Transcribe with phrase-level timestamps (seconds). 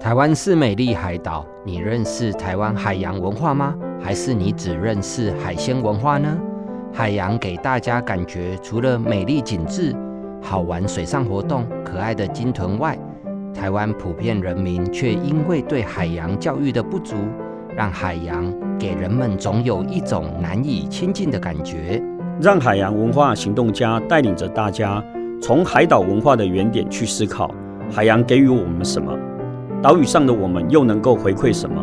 [0.00, 3.76] 台湾是美丽海岛，你认识台湾海洋文化吗？
[4.00, 6.38] 还是你只认识海鲜文化呢？
[6.90, 9.94] 海洋给大家感觉，除了美丽景致、
[10.40, 12.98] 好玩水上活动、可爱的鲸豚外，
[13.54, 17.16] 台湾普遍人民却因为对海洋教育的不足，
[17.76, 22.02] 让海洋给人们总有一种难以亲近的感觉。
[22.40, 25.04] 让海洋文化行动家带领着大家，
[25.42, 27.54] 从海岛文化的原点去思考，
[27.92, 29.14] 海洋给予我们什么？
[29.82, 31.82] 岛屿上的我们又能够回馈什么？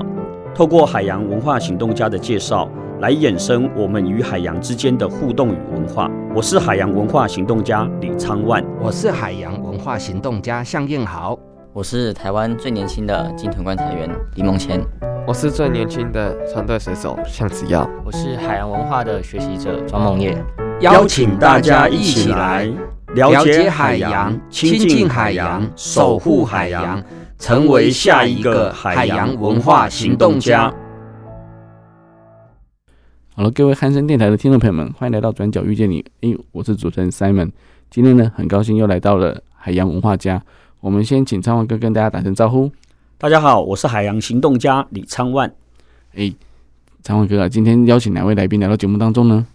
[0.53, 6.07] 透过海洋文化行动家的介绍，来衍生我们与海洋之间的互动与文化。
[6.35, 11.35] 我是海洋文化行动家李昌万，我是海洋文化行动家向燕豪，
[11.73, 14.79] 我是台湾最年轻的鲸豚观察员李梦谦，
[15.25, 20.37] 我是最年轻的船队水手向子耀，我是海洋文化的学习者庄梦叶。
[20.81, 22.71] 邀请大家一起来
[23.15, 27.03] 了解海洋，亲近海洋，守护海洋。
[27.37, 30.73] 成为下一个海洋文化行动家。
[33.35, 36.01] 好了，各位汉声电台的听众朋友们，欢迎来到《转角遇见你》。
[36.21, 37.51] 诶，我是主持人 Simon。
[37.91, 40.41] 今天呢，很高兴又来到了海洋文化家。
[40.79, 42.71] 我们先请昌万哥跟大家打声招呼。
[43.19, 45.53] 大家好，我是海洋行动家李昌万。
[46.15, 46.35] 诶，
[47.03, 49.45] 昌万哥啊，今天邀请哪位来宾来到节目当中呢？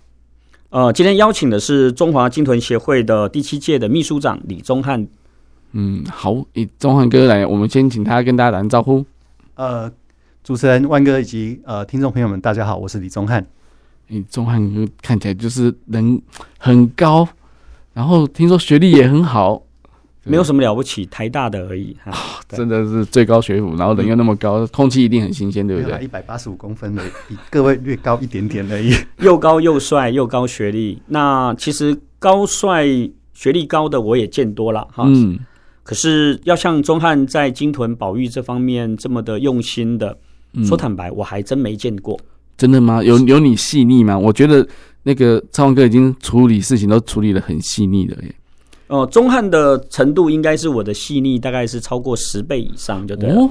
[0.70, 5.08] 呃，今天邀请的是中华鲸豚协会的第七届的秘书长李宗翰。
[5.72, 9.04] 嗯，好，以钟翰哥来，我们先请他跟大家打声招呼。
[9.54, 9.90] 呃，
[10.44, 13.46] 主持人万哥以及呃听众朋友们，大家好，我是李宗翰。
[14.08, 16.20] 你钟汉哥看起来就是人
[16.58, 17.26] 很高，
[17.94, 19.62] 然后听说学历也很好，
[20.24, 21.96] 没有什么了不起，台大的而已。
[22.04, 22.12] 啊，
[22.48, 26.04] 真的是最高学府，然后人又那么高，嗯、空气一定很新鲜，对不对？
[26.04, 28.92] 一百八十五公分的，比各位略高一点点而已。
[29.24, 32.84] 又高又帅又高学历，那其实高帅
[33.32, 35.04] 学历高的我也见多了哈。
[35.06, 35.38] 嗯。
[35.82, 40.16] 可是要像钟汉在金屯保育这方面这么的用心的，
[40.54, 42.18] 嗯、说坦白，我还真没见过。
[42.56, 43.02] 真的吗？
[43.02, 44.16] 有有你细腻吗？
[44.16, 44.66] 我觉得
[45.02, 48.34] 那个超文哥已经处理事情都处理的很细腻了耶。
[48.86, 53.40] 哦、呃，宗翰的程度应该是我的细腻，大概是超过十倍以上，就对了。
[53.40, 53.50] 哦、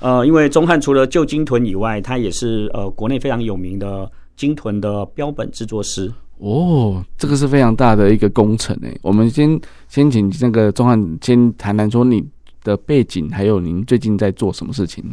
[0.00, 6.12] 呃，因为钟汉除了旧金屯以外，他也是呃国内非常有名的金屯的标本制作师。
[6.38, 8.98] 哦，这个是非常大的一个工程诶。
[9.02, 12.24] 我们先先请那个钟汉先谈谈说你
[12.62, 15.04] 的背景，还有您最近在做什么事情。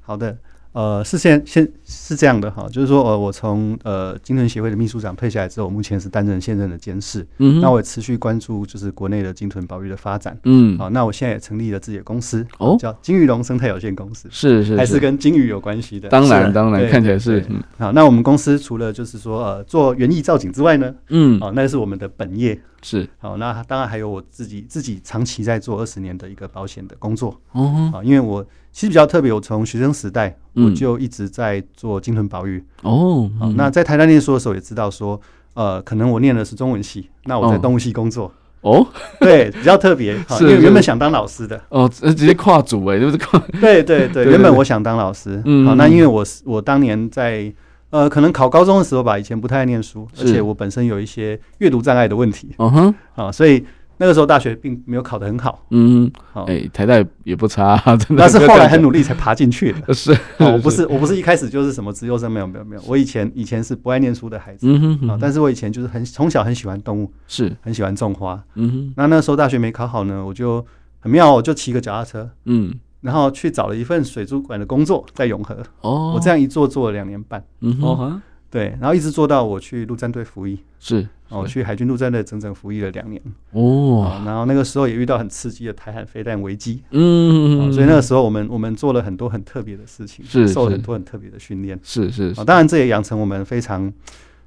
[0.00, 0.36] 好的。
[0.76, 7.26] 呃，是现现是这样的哈，就是说，呃，我从呃金屯协会的秘书长退下来之后，我目前是担任现任的监事。
[7.38, 10.38] 嗯，那我也持续关注就是国内的金屯保育的发展。
[10.44, 14.28] 嗯，好，那我现在也成立了自己的公司，哦，叫金鱼龙生态有限公司。
[14.30, 16.10] 是是，还是跟金鱼有关系的。
[16.10, 17.42] 当然当然，看起来是。
[17.78, 22.60] 好，那我们公司除了就是说呃做园艺造景之外呢，嗯，好，那是我们的本业。
[22.86, 23.08] 是。
[23.18, 27.40] 好，那当然还有我自己自己长期在做二十年的一个保险的工作。
[27.52, 28.46] 哦，啊，因为我。
[28.72, 32.62] 其实比较特别，我从学生时代我就一直在做金屯保育。
[32.82, 35.18] 哦，好，那在台大念书的时候也知道说，
[35.54, 38.30] 呃，可能我念的是中文系，那我在动物系工作。
[38.60, 38.86] 哦，
[39.18, 41.58] 对，比较特别， 因为原本想当老师的。
[41.70, 43.42] 哦，直接跨组哎，就是跨。
[43.58, 45.40] 对对 对，原本我想当老师。
[45.46, 47.50] 嗯，好，那因为我是我当年在
[47.90, 52.54] 呃，可能考高中的时候吧，以前不太爱念书，而且我本身有一些阅读障碍的问题。
[52.58, 53.64] 嗯哼，啊，所以。
[53.98, 58.16] 那个时候大学并没有考得很好，嗯，好，哎，台大也不差，真的。
[58.18, 59.80] 但是后来很努力才爬进去的。
[59.94, 62.82] 是，我不是，我不是一开始就是什么资优生，没有，没有，没有。
[62.86, 68.92] 我以前以前是不爱念书的孩子，嗯哼，但是我以前就是很从小很喜欢动物，是很喜欢种花，嗯哼。
[68.98, 70.62] 那那时候大学没考好呢，我就
[71.00, 72.74] 很妙，我就骑个脚踏车，嗯，
[73.06, 75.56] 然后去找了一份水族馆的工作，在永和。
[75.82, 81.06] 哦，我这样一做做了两年半，嗯哼，对，然后一直做到我去陆战队服役，是。
[81.28, 83.22] 哦，我去海军陆战队整整服役了两年。
[83.52, 93.92] 哦，然后那个时候也遇到很刺激的台海飞弹危机，嗯，所以那个时候我们我们做了很多很特别的事情，是受了很多很特别的训练，是是，当然这也养成我们非常，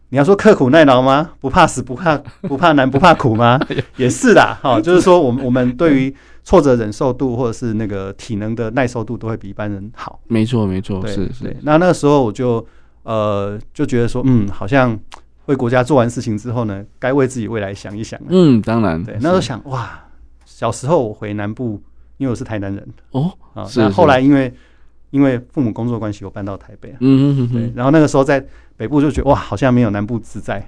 [0.09, 1.31] 你要说刻苦耐劳吗？
[1.39, 3.59] 不怕死，不怕不怕难，不怕苦吗？
[3.97, 6.15] 也是的，哈，就是说我们我们对于
[6.49, 11.55] 挫折忍受度或者是那个体能的耐受度都会比一般人好，没错没错，是是。
[11.61, 12.65] 那那个时候我就
[13.03, 14.99] 呃就觉得说，嗯，好像。
[15.45, 18.19] 为国家做完事情之后呢，该为自己未来想一想。
[18.29, 19.17] 嗯，当然，对。
[19.19, 19.99] 那时候想，哇，
[20.45, 21.81] 小时候我回南部，
[22.17, 24.53] 因为我是台南人哦，啊，那后来因为
[25.09, 26.95] 因为父母工作关系，我搬到台北。
[26.99, 27.51] 嗯嗯嗯。
[27.51, 28.45] 对，然后那个时候在
[28.77, 30.63] 北部就觉得哇，好像没有南部自在。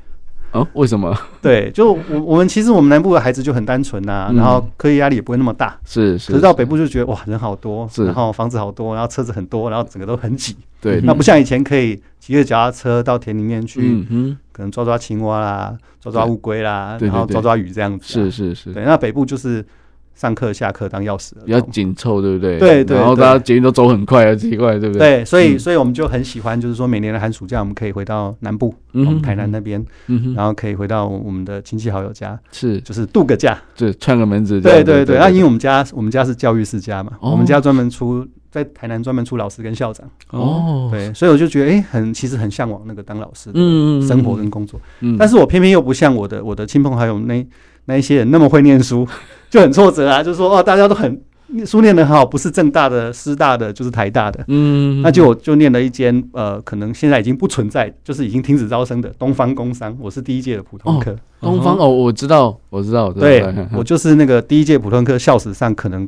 [0.51, 1.15] 哦，为什么？
[1.41, 5.77] 对，就我我们其实我们南部的孩子就很单纯呐、啊，嗯、然后课业压力也不会那么大。
[5.85, 6.31] 是是。
[6.31, 10.55] 可是到北部就觉得哇，人好多，是然后房子好多，然后车子很多，然后整个都很挤。
[10.81, 10.99] 对。
[11.03, 18.23] 那不像以前可以骑着脚踏车到田里面去，嗯哼，可能抓抓青蛙啦，抓抓乌龟啦，对对对，然后抓抓鱼这样子、啊。
[18.23, 18.73] 是是是。
[18.73, 19.65] 对，那北部就是。
[20.13, 22.59] 上课下课当钥匙，比较紧凑，对不对？
[22.59, 22.97] 对对。
[22.97, 25.17] 然后大家捷运都走很快啊，奇怪，对不对？
[25.17, 34.61] 对，所以所以我们就很喜欢，就是说每年的寒暑假，我们可以回到南部，嗯，台南那边，嗯，然后可以回到我们的亲戚好友家，是，就是度个假，就串个门子。
[34.61, 35.17] 对对对。
[35.17, 40.07] 那因为我们家我们家是教育世家嘛，我们家专门出在台南专门出老师跟校长。
[40.29, 40.89] 哦。
[40.91, 43.59] 对，所以我就觉得，哎，很其实很向往那个当老师的
[44.07, 44.79] 生活跟工作。
[44.99, 45.15] 嗯。
[45.17, 47.43] 但是我偏偏又不像我的我的亲朋好友那
[47.85, 49.07] 那一些人那么会念书。
[49.51, 51.21] 就很挫折啊，就是说哦，大家都很
[51.65, 61.11] 书念得很好，不是正大的、师大的，就是台大的，嗯，那就我就念了一间呃，可能现在已经不存在，就是已经停止招生的东方工商，我是第一届的普通科。
[61.11, 63.43] 哦，东方哦，我知道，我知道，对，
[63.75, 66.07] 我就是那个第一届普通科校史上可能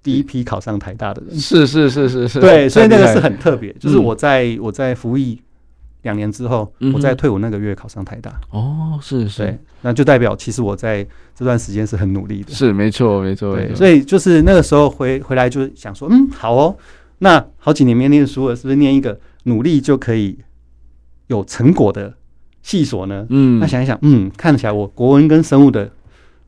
[0.00, 5.40] 第一批考上台大的人，是是是是是，对，所以那个是很特别，就是我在我在服役。
[6.06, 8.40] 两年之后，我在退伍那个月考上台大。
[8.50, 11.04] 哦，是是，那就代表其实我在
[11.34, 12.52] 这段时间是很努力的。
[12.54, 13.56] 是，没错，没错。
[13.56, 16.76] 对，所以就是那个时候回回来就想说，嗯，好哦，
[17.18, 20.38] 那好几年没念书了，是不是念一个努力就可以
[21.26, 22.14] 有成果的
[22.62, 23.26] 系所呢？
[23.28, 25.90] 嗯，那想一想，嗯，看起来我国文跟生物的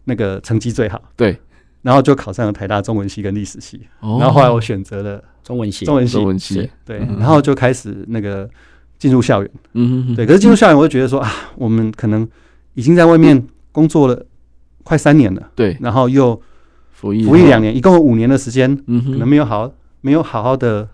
[0.05, 1.03] 那个成绩最好。
[1.17, 1.37] 对，
[1.83, 3.81] 然后就考上了台大中文系跟历史系。
[4.01, 6.71] 然后后来我选择了中文系，中文系，中文系。
[6.85, 8.49] 对，然后就开始那个。
[8.99, 10.27] 进入校园，嗯哼，对。
[10.27, 12.29] 可是进入校园，我就觉得说啊，我们可能
[12.75, 14.27] 已经在外面工作了
[14.83, 15.77] 快三年了，对。
[15.81, 16.41] 然后又
[16.91, 20.89] 服役服役两年，一共有五年的时间，嗯，可能没有好没有好好的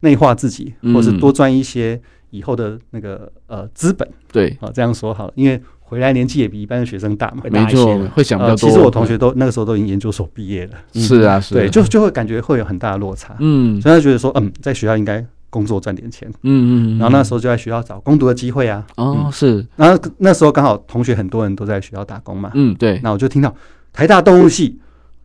[0.00, 1.98] 内化自己，或是多赚一些
[2.28, 4.54] 以后的那个呃资本，对。
[4.60, 8.56] 啊，这样说好了，因为回来年纪也比一般的学生大嘛，没错，会想比较多。
[8.56, 11.54] 其实我同学都那个时候都已经研究所毕业了，是啊，是。
[11.54, 13.80] 对，就就会感觉会有很大的落差，嗯。
[13.80, 15.24] 所以他觉得说，嗯，在学校应该。
[15.50, 18.86] 工作赚点钱，嗯嗯，然后那时候就在学校找工读的机会啊。
[18.96, 19.66] 哦，是。
[19.76, 22.50] 然后那时候刚好同学很多人都在学校打工嘛。
[22.54, 22.98] 嗯，对。
[23.02, 23.54] 那我就听到
[23.92, 24.78] 台大动物系，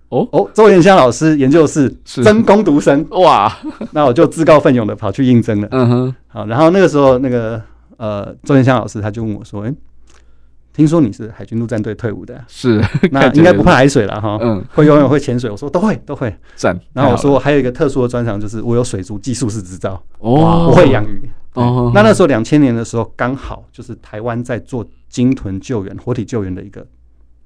[0.10, 3.56] 哦哦，周延香老师研究室真工读生，哇！
[3.92, 5.68] 那我就自告奋勇的跑去应征了。
[5.72, 6.16] 嗯哼。
[6.28, 7.62] 好，然后那个时候那个
[7.98, 9.74] 呃周延香老师他就问我说：“哎。”
[10.76, 14.38] 听说你是海军陆战队退伍的，是 那应该不怕海水了哈。
[14.42, 16.36] 嗯，会游泳会潜水，我说都会都会。
[16.56, 16.78] 赞。
[16.92, 19.94] 然后我说我还有一个特殊的专长，就是我有水族技术士执照。
[20.20, 21.30] 哦，我会养鱼。
[21.54, 26.86] 哦，那那时候两千年的时候，刚好就是台湾在做鲸豚救援、活体救援的一个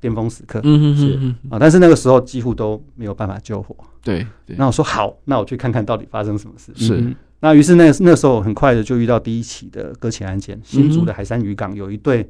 [0.01, 0.59] 巅峰时刻。
[0.63, 3.75] 嗯嗯嗯啊，但是那个时候几乎都没有办法救活。
[4.03, 4.25] 对。
[4.57, 6.73] 那我说好，那我去看看到底发生什么事。
[6.75, 7.15] 是。
[7.41, 12.27] 那于是那那时候很快的就遇到第一起的搁浅案件，新竹的海山渔港有一对。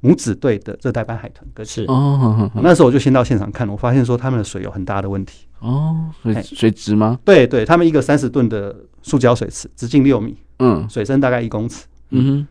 [0.00, 7.18] 母子队的热带斑海豚可是哦，那时候我就先到现场看，我发现说他们的水有很大的问题哦，水水质吗？
[7.24, 12.46] 对对，他们一个三十吨的塑胶水池，直径六米，嗯，水深大概一公尺，嗯哼，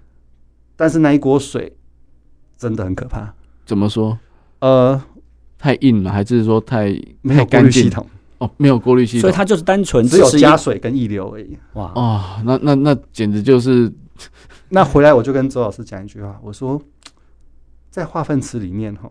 [0.75, 1.75] 但是那一锅水
[2.55, 3.33] 真的很可怕。
[3.65, 4.17] 怎么说？
[4.59, 5.01] 呃，
[5.57, 8.05] 太硬了，还是说太没有过滤系统？
[8.37, 11.57] 哦，没有过滤系统，所以它就是单纯只有加水跟溢流而已。
[11.73, 13.91] 哇哦，那那那简直就是，
[14.69, 16.79] 那回来我就跟周老师讲一句话，我说。
[17.89, 19.09] 在化粪池里面，哈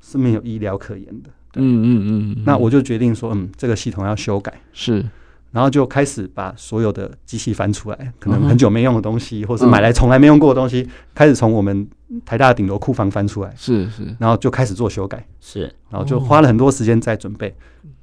[0.00, 1.30] 是没有医疗可言的。
[1.56, 2.42] 嗯嗯嗯。
[2.44, 4.52] 那我就决定说，嗯，这个系统要修改。
[4.72, 5.04] 是。
[5.52, 11.88] 然后就开始把所有的机器翻出来，可能很久没用的东西，或是买来从来没用过的东西，开始从我们
[12.24, 13.54] 台大顶楼库房翻出来。
[13.56, 14.02] 是是。
[14.18, 15.24] 然后就开始做修改。
[15.40, 15.72] 是。
[15.90, 17.54] 然后就花了很多时间在准备，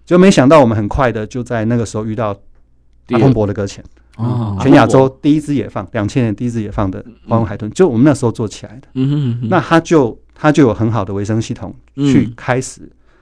[0.05, 2.29] 就没想到我们很快的就在那个时候遇到
[3.09, 3.83] 阿蓬伯的搁浅。
[4.17, 4.57] 哦。
[4.61, 8.87] 全亚洲第一只野放，两千年第一只野放的黄纹海豚，就我们那时候做起来的。
[8.93, 9.47] 嗯嗯。
[9.49, 10.17] 那它就。
[10.43, 12.81] 它就有很好的维生系统，去开始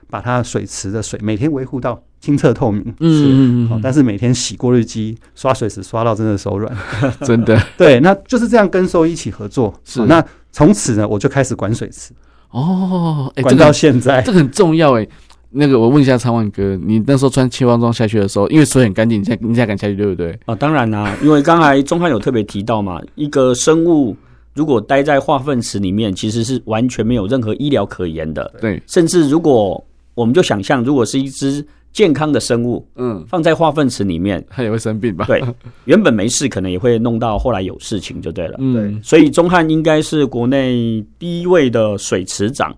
[0.10, 2.82] 把它水池的水每天维护到清澈透明。
[3.02, 3.80] 嗯嗯嗯。
[3.84, 6.74] 但是每天洗过滤机、刷水池刷到真的手软，
[7.28, 7.62] 真的。
[7.78, 9.74] 对，那就是这样跟兽医一起合作。
[9.84, 10.06] 是。
[10.06, 12.14] 那从此呢，我就开始管水池。
[12.52, 15.06] 哦，管到现在，这个很重要哎。
[15.50, 20.38] 那个，我问一下苍万哥，你那时候穿气化装下去的时候，因为水很干净，你才你才敢下去，对不对？
[20.46, 24.16] 啊，当然啦，因为刚才钟汉有特别提到嘛，一个生物。
[24.56, 28.52] 如果待在化粪池里面，其实是完全没有任何医疗可言的。
[28.60, 29.82] 对，甚至如果
[30.16, 35.26] 我们就想象，如果是一只健康的生物，嗯，放在化粪池里面，它也会生病吧？
[35.28, 35.42] 对，
[35.86, 38.56] 原本没事，可能也会弄到后来有事情，就对了。
[38.60, 39.02] 嗯，对。
[39.02, 42.76] 所以钟汉应该是国内第一位的水池长，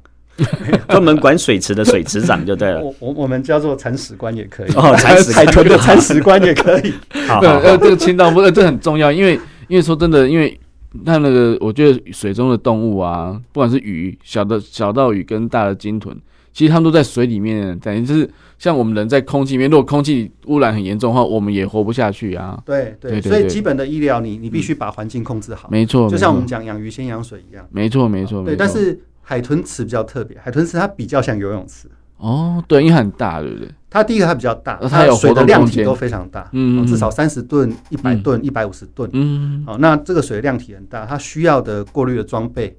[0.90, 2.82] 专门管水池的水池长就对了。
[2.82, 6.94] 我我我们叫做铲屎官也可以哦，铲屎海豚的铲屎官也可以。
[7.28, 10.60] 好，呃，这个清道夫，呃，这很重要，因为因为说真的，因为
[11.04, 16.16] 那那个，我觉得水中的动物啊，不管是鱼，小的小到鱼跟大的鲸豚。
[16.54, 18.30] 其实它们都在水里面，等于就是
[18.60, 22.62] 像我们人在空气里面，如果空气污染很严重的话，我们也活不下去啊。
[22.66, 25.70] 对对，所以基本的医疗，你你必须把环境控制好。
[25.72, 27.66] 没错，就像我们讲养鱼先养水一样。
[27.72, 28.44] 没错没错。
[28.44, 29.00] 对，但是
[29.32, 31.88] 海豚池比较特别，海豚池它比较像游泳池。
[32.18, 33.70] 哦，对，因为很大，对不对？
[33.90, 42.78] 它第一个它比较大，它有水的量体都非常大，嗯，至少三十吨、一百吨、一百五十吨，嗯，好，那这个水的量体很大，它需要的过滤的装备。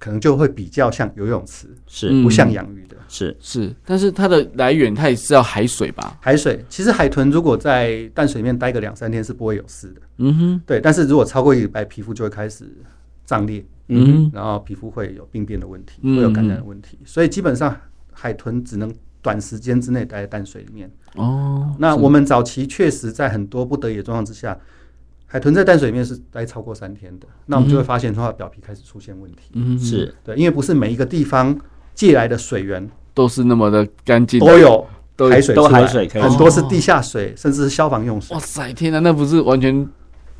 [0.00, 6.16] 可能就会比较像游泳池，是不像养鱼的，是是，但是它的来源它也是要海水吧？
[6.20, 10.80] 海水，其实海豚如果在淡水面待个两三天是不会有事的，嗯哼，对。
[10.80, 12.64] 但是如果超过一礼拜，皮肤就会开始
[13.26, 17.74] 胀裂，嗯，然后皮肤会有病变的问题，会有感染的问题，所以基本上
[18.12, 18.92] 海豚只能
[19.22, 20.90] 短时间之内待在淡水里面。
[21.16, 24.58] 哦，那我们早期确实在很多不得已的状况之下。
[25.30, 29.50] 海豚在淡水里面是待超过三天的，那我们就会发现它的表皮开始出现问题。
[29.52, 31.54] 嗯，是对，因为不是每一个地方
[31.94, 34.86] 借来的水源都是那么的干净，都有
[35.28, 38.34] 海水，都海水，很多是地下水，甚至是消防用水。
[38.34, 39.86] 哇塞，天哪，那不是完全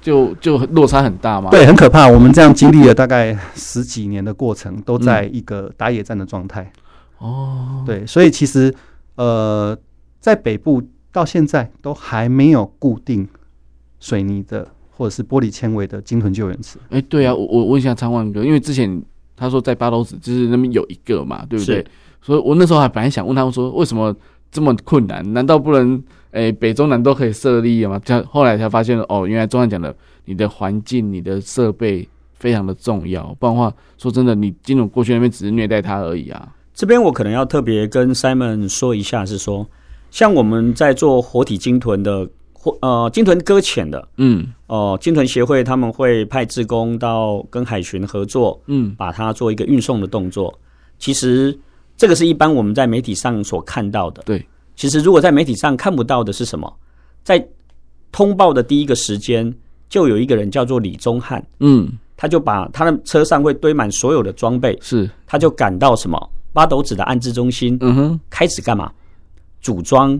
[0.08, 1.50] 就就落差很大嘛？
[1.50, 2.08] 对，很可怕。
[2.08, 6.72] 我们这样经历了大概十几年的过程，都在一个打野战的状态。
[7.18, 8.74] 哦，对，所以其实
[9.16, 9.76] 呃，
[10.20, 13.28] 在北部到现在都还没有固定
[14.00, 14.66] 水泥的。
[14.98, 16.76] 或者是玻璃纤维的鲸豚救援池。
[16.90, 19.00] 哎，对啊，我我问一下昌万哥，因为之前
[19.36, 21.86] 他说在八斗子就是那边有一个嘛，对不对？
[22.20, 24.12] 所以我那时候还本来想问他们说，为什么
[24.50, 25.32] 这么困难？
[25.32, 28.00] 难道不能哎北中南都可以设立吗？
[28.04, 36.48] 他后来才发现哦，原来中央讲的你的环境、你的设备非常的重要，不然的话说真的，你金融过去那边只是虐待他而已啊。
[36.74, 39.66] 这边我可能要特别跟 Simon 说一下，是说
[40.10, 42.28] 像我们在做活体鲸豚的。
[42.60, 50.52] 或呃，鲸豚搁浅的，嗯，哦、呃，鲸豚协会他们会派志工到跟海巡合作，嗯，把它做一个运送的动作。
[50.98, 51.56] 其实
[51.98, 54.22] 这个是一般我们在媒体上所看到的。
[54.24, 54.42] 对，
[54.74, 56.72] 其实如果在媒体上看不到的是什么？
[57.22, 57.46] 在
[58.10, 59.52] 通报的第一个时间，
[59.90, 61.86] 就有一个人叫做李宗翰，嗯，
[62.16, 66.30] 他就把他的车上会堆满所有的装备，是，他就赶到什么？
[66.54, 68.90] 八斗子的安置中心，嗯哼，开始干嘛？
[69.60, 70.18] 组装。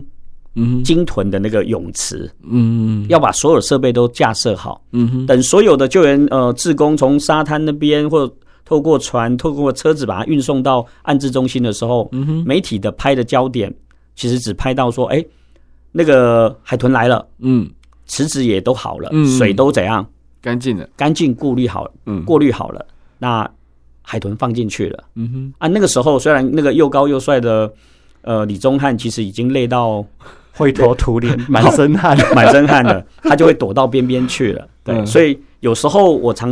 [0.55, 8.29] 嗯，鲸豚的那个泳池，嗯，要把所有设备都架设好，嗯哼，等所有的救援呃志工从沙滩那边或
[8.69, 13.73] 透过船、透过车子把它运送到安置中心的时候，嗯，媒体的拍的焦点
[14.13, 15.27] 其实只拍到说，哎、欸，
[15.91, 17.67] 那个海豚来了，嗯，
[18.05, 20.05] 池子也都好了，嗯，水都怎样？
[20.39, 22.85] 干净了，干净过滤好，嗯，过滤好了，
[23.17, 23.49] 那
[24.03, 27.73] 海豚放进去了，嗯哼，啊，那个时候虽然那个又高又帅的
[28.21, 30.05] 呃李宗翰其实已经累到。
[30.51, 34.67] 灰头土脸， 满身汗， 满身汗的，他就会躲到边边去了。
[34.83, 36.51] 对，嗯、所以有时候我常，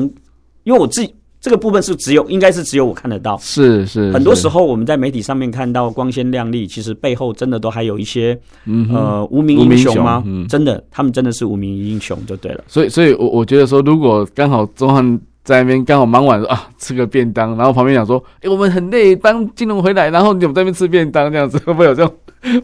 [0.64, 1.14] 因为我自己
[1.48, 3.38] 这个部分是只有，应该是只有我看得到。
[3.38, 10.22] 是是，很多时候我们在媒体上面看到光鲜亮丽，其实背后真的都还有一些，嗯、呃，无名英雄吗？
[10.26, 12.66] 嗯、真的，他们真的是无名英雄就对了。
[12.68, 21.58] 所以，所以我我觉得说，如果刚好中汉在那边刚好忙完啊，吃个便当，然后旁边讲说，哎、欸，我们很累，帮金龙回来，然后你们在那边吃便当，这样子。
[21.60, 22.14] 会 不会有这种？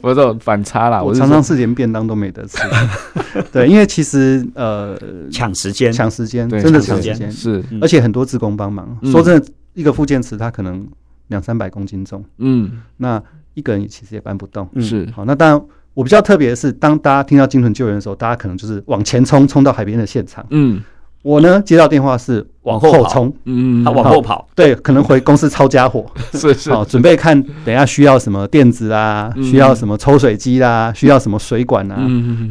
[0.01, 2.57] 我这种反差啦，我常常是连便当都没得吃。
[3.53, 4.97] 对，因为其实呃，
[5.31, 7.31] 抢时间，抢时间，真的抢时间。
[7.31, 8.97] 是，而且很多职工帮忙。
[9.05, 10.85] 说真的，一个附件池它可能
[11.29, 13.21] 两三百公斤重，嗯，那
[13.53, 14.67] 一个人其实也搬不动。
[14.81, 15.61] 是，好，那当然
[15.93, 20.83] 我比较特别的是，当大家听到金豚救援的时候，大家可能就是往前冲，冲到海边的现场，嗯。
[21.23, 31.95] 我呢，接到电话是往后冲，嗯，他往后跑，对，可能回公司抄家伙， 是是，好，准备看等下需要什么垫子啊，需要什么抽水机啦，需要什么水管啊，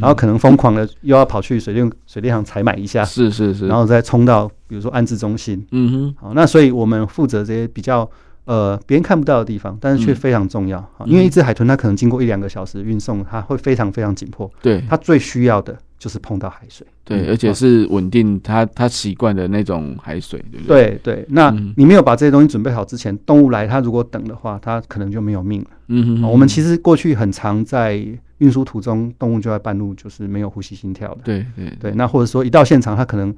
[0.00, 8.09] 然后可能疯狂的又要跑去水电水电行采买一下，是是是，然后再冲到比如说安置中心，嗯哼，好，那所以我们负责这些比较
[8.47, 15.76] 呃别人看不到的地方，但是却非常重要，因为一只海豚它可能经过一两个小时运送，它会非常非常紧迫，对，它最需要的。
[16.02, 20.99] 就是碰到海水，对，而且是稳定它它习惯的那种海水，对不对？
[21.04, 25.68] 对对，那你没有把这些东西准备好之前，动物来，它如果等的话，它可能就没有命了。
[25.87, 28.04] 嗯哼，我们其实过去很常在
[28.38, 31.21] 运输途中，动物就在半路就是没有呼吸心跳的。
[31.23, 33.32] 对对对，那或者说一到现场，它可能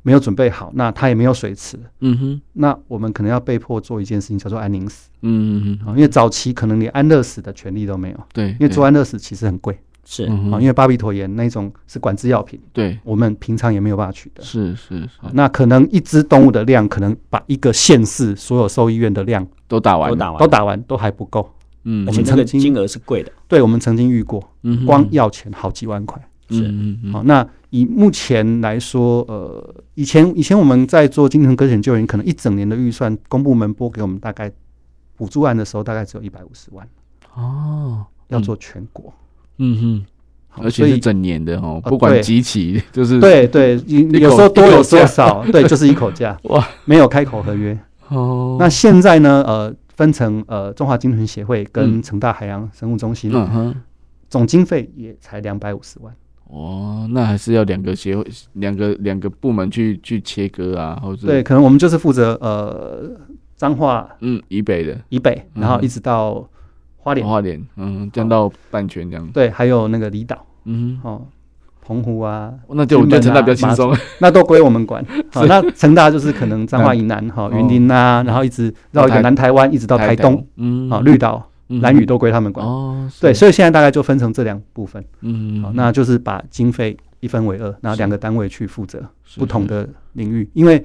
[0.00, 1.76] 没有准备好，那它也没有水池。
[2.00, 5.10] 嗯哼，那我们可能要被迫做一件事情，叫做安宁死。
[5.20, 8.26] 嗯哼，因为早期可能连安乐死的权利都没有。
[8.32, 9.78] 对，因为做安乐死其实很贵。
[10.08, 14.42] 是啊，因为巴比妥盐那种是管制药品，对，我们平常也没有办法取得。
[14.42, 21.52] 是是是，那可能一只动物的量，可能把一个县市所有兽医院的量都打完，都打完，都打完，都还不够。
[21.82, 23.32] 嗯，而且这个金额是贵的。
[23.48, 24.40] 对，我们曾经遇过，
[24.86, 26.20] 光药钱好几万块。
[26.50, 27.12] 是，嗯嗯。
[27.12, 34.50] 好，那以目前来说，呃，以前以前我们在做精神科险救援，可能一整年的预算，公部门拨给我们大概
[35.16, 36.88] 补助案的时候，大概只有一百五十万。
[37.34, 39.12] 哦，要做全国。
[39.58, 46.36] 嗯哼，而且是整年的哦，不管几期， 就是对对，有时候多有时候少，对，就是一口价。
[46.44, 47.78] 哇，没有开口合约。
[48.08, 49.42] 哦，那现在呢？
[49.46, 53.74] 呃，分成呃中华鲸豚协会跟成大海洋生物中心，嗯哼，
[54.28, 56.14] 总经费也才两百五十万。
[56.48, 63.10] 哦，那还是要两个协会、两个两个部门去去切割啊，或者对，可能我们就是负责呃
[63.56, 64.96] 彰化嗯以北的。
[65.08, 66.48] 以北，然后一直到
[67.06, 67.24] 花莲。
[67.24, 69.24] 花莲，嗯，降到半圈这样。
[69.28, 71.22] 对，还有那个离岛，嗯哦，
[71.80, 75.04] 澎湖啊，那就我觉得成大比较轻松，那都归我们管。
[75.30, 81.48] 好， 那成大就是可能彰化以南哈，云林啊，然后一直绕一个南台湾，一直到台东，嗯，好，绿岛。
[81.80, 82.64] 蓝屿都归他们管。
[82.64, 89.02] 哦，对，所以现在大概就分成这两部分，嗯，好，那就是把经费一分为二，然后两个单位去负责
[89.36, 90.84] 不同的领域，因为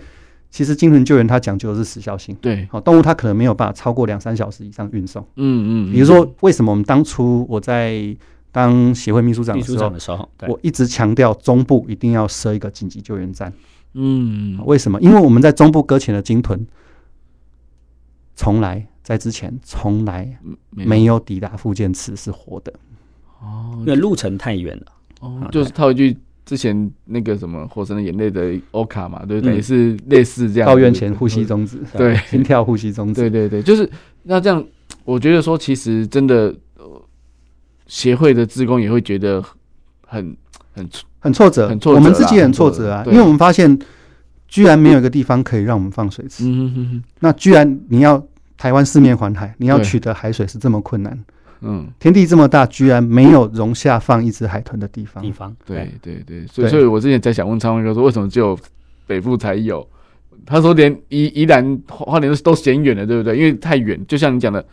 [0.51, 8.15] 其实鲸豚救援它讲究的是时效性，对，好，动物它可能没有办法超过两三小时以上运送，嗯嗯，比如说为什么我们当初我在
[8.51, 9.63] 当协会秘书长的
[10.00, 13.51] 时候，我一直强调中部一定要设一个紧急救援站，
[13.93, 15.01] 嗯，为什么？
[15.01, 16.67] 因为我们在中部搁浅的鲸豚
[18.36, 18.88] 从来。
[19.03, 20.38] 在之前从来
[20.70, 21.20] 没有。
[21.20, 22.72] 抵达附件池是活的。
[23.41, 24.86] 哦，因为路程太远了。
[25.22, 26.15] 哦，就是套一句
[26.51, 29.55] 之前那个什么《火神的眼泪》的欧卡嘛，对不对？
[29.55, 30.67] 也是类似这样。
[30.67, 33.22] 到院前呼吸中止，对，心跳呼吸中止。
[33.22, 33.89] 对对对，就是
[34.24, 34.62] 那这样，
[35.05, 36.53] 我觉得说其实真的，
[37.88, 39.41] 协会的职工也会觉得
[40.05, 40.36] 很
[40.74, 40.89] 很
[41.20, 41.98] 很挫折，很挫折。
[41.98, 43.79] 我们自己很挫折啊，因为我们发现
[44.50, 46.43] 居然没有一个地方可以让我们放水池。
[46.43, 47.03] 嗯哼哼。
[47.20, 48.22] 那居然你要。
[48.58, 51.17] 台湾四面环海，你要取得海水是这么困难。
[51.62, 55.24] 嗯，天地这么大，居然没有容下放一只海豚的地方。
[55.24, 58.58] 地方，对对对，所以所以我之前在想问昌文哥说，为什么只有
[59.08, 59.88] 北部才有？
[60.46, 63.38] 他说连宜宜兰花莲都都嫌远了，对不对？
[63.38, 64.65] 因为太远，就像你讲的，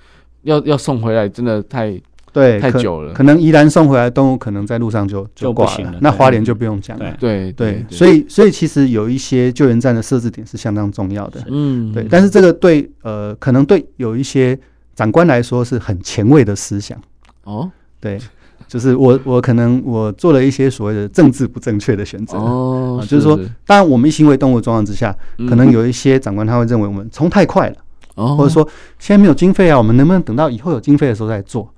[0.42, 2.00] 要要送回来真的太。
[2.30, 5.95] 对，太久了，可能宜兰送回来的动物，可能在路上就就挂了。
[5.99, 7.17] 那花莲就不用讲了。
[7.19, 11.43] 对对，所以所以其实有一些救援站的设置点是相当重要的。
[11.49, 12.06] 嗯，对。
[12.08, 14.56] 但是这个对呃，可能对有一些
[14.99, 17.00] 长官来说是很前卫的思想。
[17.45, 18.21] 哦，对，
[18.67, 22.37] 就是我我可能我做了一些所谓的政治不正确的选择。
[22.37, 25.17] 哦，就是说，当然我们一心为动物状况之下，
[25.49, 31.73] 可能有一些长官他会认为我们冲太快了，或者说现在没有经费啊，我们能不能等到以后有经费的时候再做？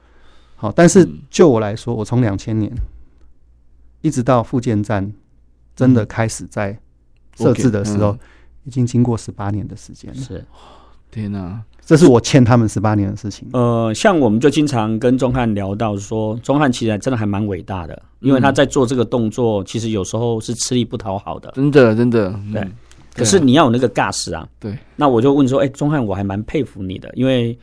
[0.57, 2.73] 好，但是就我来说，我从两千年
[4.01, 5.13] 一直到复建站
[5.77, 6.79] 真的开始在
[7.37, 8.17] 设置的时候，
[8.65, 10.17] 已经经过十八年的时间了。
[10.19, 10.43] 是，
[11.11, 13.49] 天哪，这是我欠他们十八年的事情。
[13.53, 21.51] 呃，像我们就经常跟钟汉聊到说，钟汉其实真的还蛮伟大的，因为他在做这个动作，其实有时候是吃力不讨好的。
[21.53, 22.65] 真的，真的，对。
[23.13, 24.49] 可是你要有那个尬死啊。
[24.61, 24.79] 对。
[24.95, 27.59] 那我就问说，哎，钟汉，我还蛮佩服你的，因为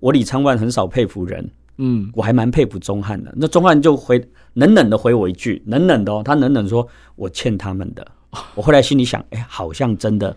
[0.00, 1.50] 我李昌万很少佩服人。
[1.78, 3.32] 嗯，我还蛮佩服钟汉的。
[3.34, 8.06] 那钟汉就回冷冷的回我一句，冷冷的哦，他冷冷说：“我欠他们的。”
[8.54, 10.36] 我后来心里想，哎，好像真的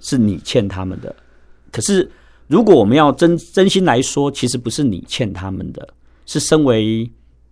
[0.00, 1.16] 是你欠他们的。
[1.72, 2.08] 可是
[2.46, 5.88] 如果我们要真真心来说，其实不是你欠他们的，
[6.26, 7.10] 是身为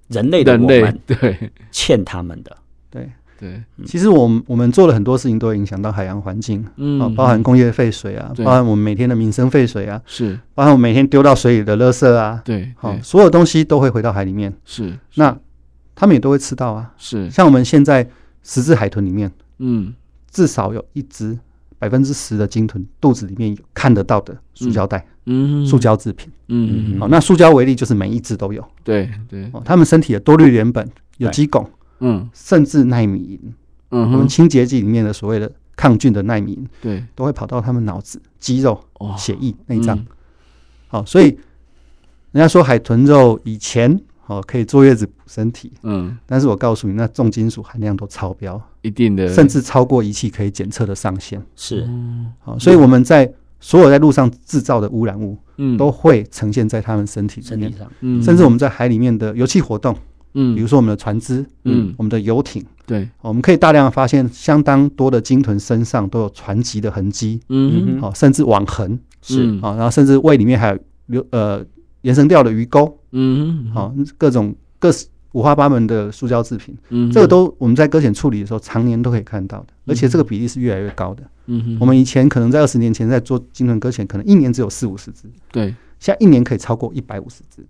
[0.09, 1.51] 人类的我们对。
[1.71, 2.57] 欠他们的。
[2.91, 3.11] 对。
[3.41, 15.37] 对，其实我们我们做了很多事情，都会影响到海洋环境，嗯，包含工业废水啊，包含我们每天的民生废水啊，是，包含我们每天丢到水里的垃圾啊，对，好，所有东西都会回到海里面，是，那
[15.97, 18.09] 他们也都会吃到啊，是，像我们现在
[18.45, 19.29] 十只海豚里面，
[19.59, 19.93] 嗯，
[20.31, 21.37] 至少有一只
[21.83, 30.87] 百分之十的鲸豚肚子里面有看得到的塑胶袋，嗯，塑胶制品，嗯，好，那塑胶为例，就是每一只都有，对对，他们身体的多氯联苯、
[31.19, 31.67] 有机汞。
[31.99, 33.55] 嗯，甚至奈米银，
[33.91, 38.81] 嗯，我们清洁剂里面的所谓的抗菌的奈米银，对，都会跑到他们脑子、肌肉、
[39.19, 39.99] 血液、内脏。
[40.87, 41.37] 好，所以
[42.31, 51.43] 人家说海豚肉以前哦可以坐月子补身体，嗯，但是我告诉你，那重金属含量都超标，一定的，甚至超过仪器可以检测的上限。
[51.57, 51.89] 是，
[52.41, 53.31] 好，所以我们在
[53.61, 59.97] 所有在路上制造的污染物，嗯，都会呈现在他们身体里面，嗯，甚至我们在海里面的油气活动。
[60.35, 69.43] 嗯，比如说我们的船只，嗯，我们的游艇，对，我们可以大量的发现相当多的鲸豚身上都有船籍的痕迹，嗯，好，甚至网痕是。
[69.61, 71.63] 啊，然后甚至胃里面还有流呃
[72.03, 74.91] 延伸掉的鱼钩，嗯，好，各种各
[75.33, 81.23] 五花八门的塑胶制品，嗯，这个都我们在搁浅处理的时候常年都可以看到的，而且这个比例是越来越高的。
[81.47, 87.65] 嗯哼，我们以前可能在二十年前在做鲸豚搁浅，可能一年只有四五十只，对，现在一年可以超过一百五十只，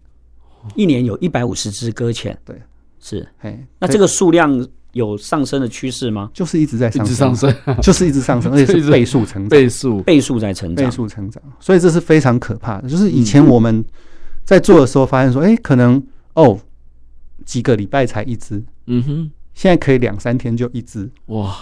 [0.74, 2.60] 一年有一百五十只搁浅，对，
[3.00, 6.30] 是，哎，那这个数量有上升的趋势吗？
[6.34, 10.02] 就是一直在上升，上升， 就是一直上升， 而且是倍数成长，倍数。
[10.02, 12.88] 倍数在成长，倍数成长，所以这是非常可怕的。
[12.88, 13.82] 就是以前我们
[14.44, 16.02] 在做的时候发现说，哎，可能
[16.34, 16.58] 哦
[17.44, 21.54] 几个礼拜才一只，嗯哼，现在可以两三天就一只，哇。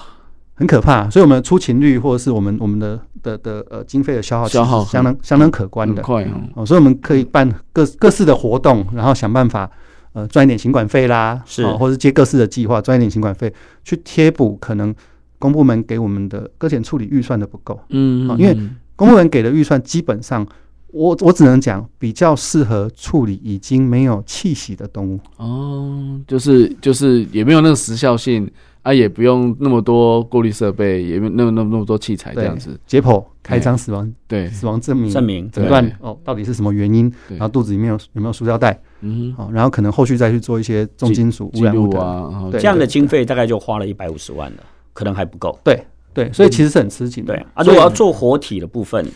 [0.55, 6.23] 很可怕，所以我们的出勤率或者是我们我们的的的呃经费的消耗消耗相当相当可观的，快
[6.55, 9.71] 哦，所以我们可以办各各式的活动，然后想办法
[10.13, 13.51] 呃赚一点行管费啦，是，或者接各式的计划赚一点行管费，
[13.85, 14.95] 去贴补可能
[15.39, 18.55] 公部门给我们的搁浅处理预算的不够，嗯，因为
[18.97, 20.47] 公部门给的预算基本上，
[20.93, 28.51] 我我只能讲比较适合处理已经没有气息的动物，哦，就是就是也没有那个时效性。
[28.83, 37.13] 啊，也不用那么多过滤设备，也没有那么那么那么多器材这样子，解剖、开张、死亡，对，死亡证明、证明、诊断哦，到底是什么原因？
[37.29, 38.81] 然后肚子里面有有没有塑胶袋？
[39.03, 44.63] 嗯，好，然后可能后续再去做一些重金属污染物啊，这样的经费大概就花了一百五十万了，
[44.95, 45.59] 可能还不够。
[45.63, 47.35] 对对，所以其实是很吃紧的。
[47.35, 49.07] 对啊，如果要做活体的部分，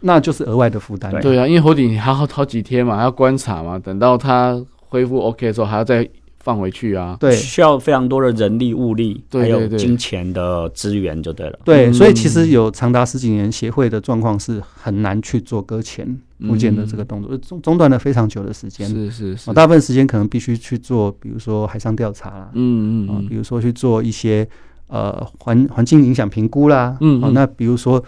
[0.00, 1.12] 那就是额外的负担。
[1.20, 6.08] 对啊，因为活体你还要好几天嘛，还要观察嘛，等到它恢复 OK 的时候，还要再。
[6.40, 11.58] 放回去啊，对，需要非常多的人力物力，还有金钱的资源就对了。
[11.62, 16.06] 对，所以其实有长达十几年协会的状况是很难去做搁浅
[16.46, 18.88] 复健的这个动作，中中断了非常久的时间。
[18.88, 24.48] 是是是，大部分时间可能必须去做，比如说海上调查啦，嗯嗯，比如说去做一些
[24.86, 28.02] 呃环环境影响评估啦，嗯，那比如说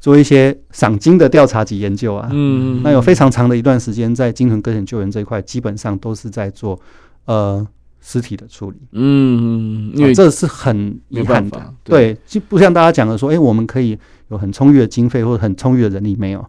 [0.00, 6.80] 做一些赏金的调查及研究啊，嗯，那有非常长的一段时间在鲸豚搁浅救援这一块，基本上都是在做
[7.26, 7.66] 呃。
[8.02, 13.96] 尸体的处理，嗯，因为这是很遗憾的，对，就不像大家讲的说，哎，我们可以
[14.28, 16.40] 有很充裕的经费或者很充裕的人力，没有，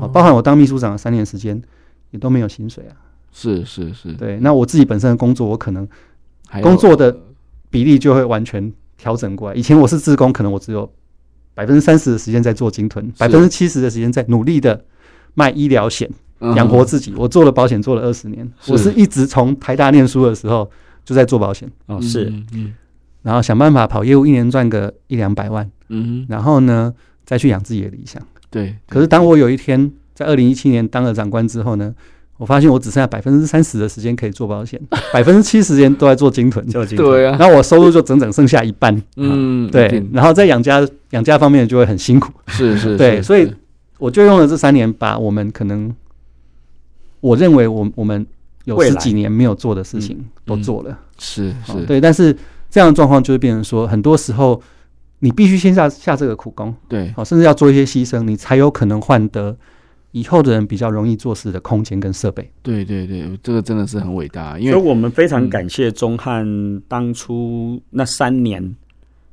[0.00, 1.60] 哦，包含我当秘书长的三年时间，
[2.12, 2.96] 也都没有薪水啊，
[3.30, 5.86] 是是是，对，那我自己本身的工作，我可能
[6.62, 7.14] 工作的
[7.68, 10.90] 比例就会完全调整过来，以前我是自工，可能我只有
[11.56, 14.84] 百分之三十的时间在做鲸豚，百分之七十的时间在努力的
[15.34, 16.08] 卖医疗险
[16.54, 20.70] 养活自己，我做了保险做了二十年，我是一直从台大念书的时候。
[21.06, 21.70] 就在做保险。
[21.86, 22.74] 哦，是，嗯，
[23.22, 26.92] 然后想办法跑业务，一年赚个一两百万，嗯，然后呢，
[27.24, 28.74] 再去养自己的理想，对。
[28.88, 31.94] 可是当我有一天在二零一七年当了长官之后呢，
[32.38, 34.80] 我发现我只剩下百分之三十的时间可以做保险，
[35.12, 37.36] 百分之七十时间都在做金豚，做鲸豚，对啊。
[37.38, 40.02] 然后我收入就整整剩下一半，嗯，对。
[40.12, 43.22] 然后在养家养家方面就会很辛苦，是是，对。
[43.22, 43.52] 所以
[43.98, 45.94] 我就用了这三年，把我们可能
[47.20, 48.26] 我认为我我们。
[48.66, 52.36] 有十几年没有做的事情都做了，是是，对，但是
[52.68, 54.60] 这样的状况就会变成说，很多时候
[55.20, 59.56] 你必须先下下这个苦功，对，好，甚至要做一些牺牲，你才有可能换得
[60.16, 62.50] 以后的人比较容易做事的空间跟设备。
[62.62, 66.46] 对对对，这个真的是很伟大，因为所以我们非常感谢钟汉
[66.88, 68.76] 当初那三年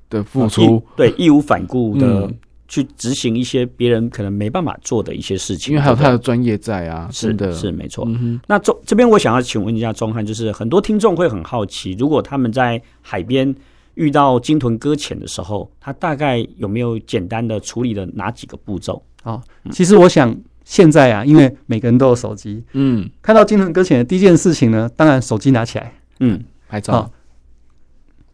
[0.09, 2.29] 的付出，对，义无反顾的。
[2.65, 8.07] 去执行一些别人可能没办法做的一些事情，因为还有他的专业在啊，是的，是没错。
[8.47, 13.53] 那这这边我想要请问一下钟汉，就是很多听众会很好奇，如果他们在海边
[13.93, 19.03] 遇到鲸豚搁浅的时候，他大概有没有简单的处理的哪几个步骤？
[19.23, 27.11] 哦，其实我想现在啊，因为每个人都有手机，嗯，看到鲸豚搁浅的第一件事情呢，当然手机拿起来，嗯，拍照，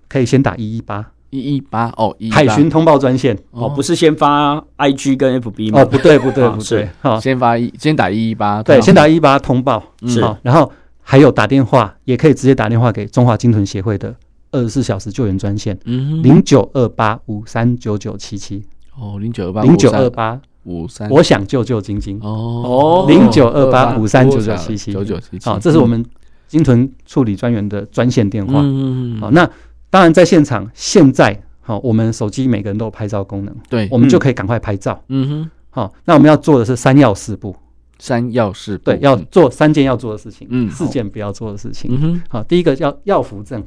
[0.08, 1.12] 可以先打一一八。
[1.32, 3.38] 一一八哦，海巡通报专线。
[3.52, 5.82] 哦，不是先发 I G 跟 F B 吗？
[5.82, 9.84] 哦，不对，不对，不对，好，先发一，先打一一八，对，先打一一八通报。
[10.08, 10.72] 是，然后
[11.04, 14.16] 还有打电话，也可以直接打电话给中华鲸豚协会的
[14.52, 18.64] 二十四小时救援专线，嗯，零九二八五三九九七七，
[19.00, 24.94] 哦，零九二八零九二八五三，我想救救晶晶，哦，零九二八五三九九七七。
[24.94, 26.06] 九九七七，好，这是我们
[26.48, 29.50] 鲸豚处理专员的专线电话，嗯，好，那。
[29.92, 35.02] 当然，在现场，现在好，我们手机每个人都有拍照功能，对，我们就可以赶快拍照。
[35.08, 35.28] 嗯。
[35.28, 37.56] 哼，好，那我们要做的是三要四不，
[37.98, 41.90] 三要四不，对，要做三件要做的事情，嗯，四件不要做的事情。
[41.92, 43.64] 嗯哼，好，第一个要要扶正，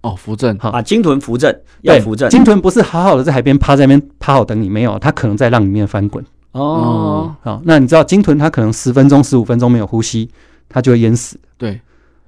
[0.00, 2.28] 哦，扶正，好，把鲸豚扶正，要扶正。
[2.30, 6.24] 鲸豚不是好好的在海边趴在那边趴好等你，没有，它可能在浪里面翻滚。
[6.52, 10.28] 哦，好，那你知道鲸豚它可能十分钟、十五分钟没有呼吸，
[10.68, 11.38] 它就会淹死。
[11.56, 11.80] 对，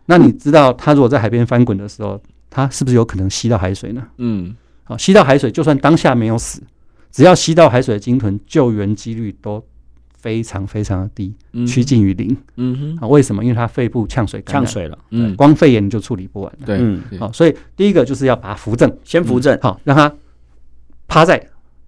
[0.06, 4.06] 那你知道它如果在海边翻滚的时候，它是不是有可能吸到海水呢？
[4.18, 4.54] 嗯，
[4.84, 6.62] 好，吸到海水，就算当下没有死，
[7.10, 9.60] 只要吸到海水的鲸豚，救援几率都
[10.16, 11.34] 非常非常的低，
[11.66, 12.36] 趋近于零。
[12.56, 13.42] 嗯哼，啊为什么？
[13.42, 14.96] 因为它肺部呛水，呛水了。
[15.10, 16.66] 嗯，光肺炎你就处理不完了。
[16.66, 20.14] 对，嗯，好，所以第一个就是要把它扶正，先扶正，好，让它
[21.08, 21.44] 趴在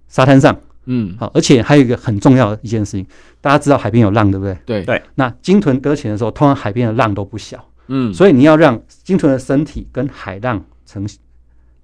[0.09, 0.59] 沙滩上。
[0.87, 3.07] 嗯，好，而且还有一个很重要的一件事情，
[3.40, 4.57] 大家知道海边有浪，对不对？
[4.66, 5.03] 对对。
[5.14, 7.59] 那鲸豚搁浅的时候，通常海边的浪都不小。
[7.88, 11.07] 嗯，所以你要让鲸豚的身体跟海浪呈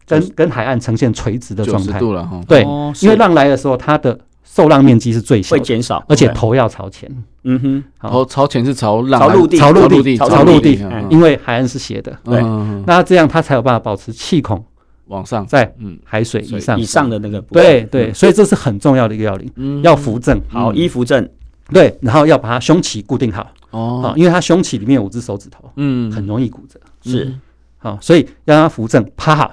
[0.07, 1.99] 跟跟海岸呈现垂直的状态。
[1.99, 2.41] 度了哈。
[2.49, 2.63] 对，
[3.01, 7.11] 因为浪来的时候，它的受浪面积是最小，会减少，而且头要朝前。
[7.45, 10.79] 嗯哼，头朝前是朝浪，朝陆地，朝陆地，朝陆地，
[11.11, 12.19] 因为海岸是斜的。
[12.25, 12.43] 对，
[12.87, 14.63] 那这样它才有办法保持气孔
[15.11, 17.40] 往上，在嗯海水以上以上的那个。
[17.42, 20.40] 对对，所以这是很重要的一个要领，嗯要扶正。
[20.49, 21.29] 好，一扶正。
[21.73, 23.53] 对，然后要把它胸鳍固定好。
[23.70, 26.81] 哦，因为它胸鳍里面有五只手指头，嗯，很容易骨折。
[27.03, 27.33] 是，
[27.79, 29.53] 好，所以要让它扶正，趴好。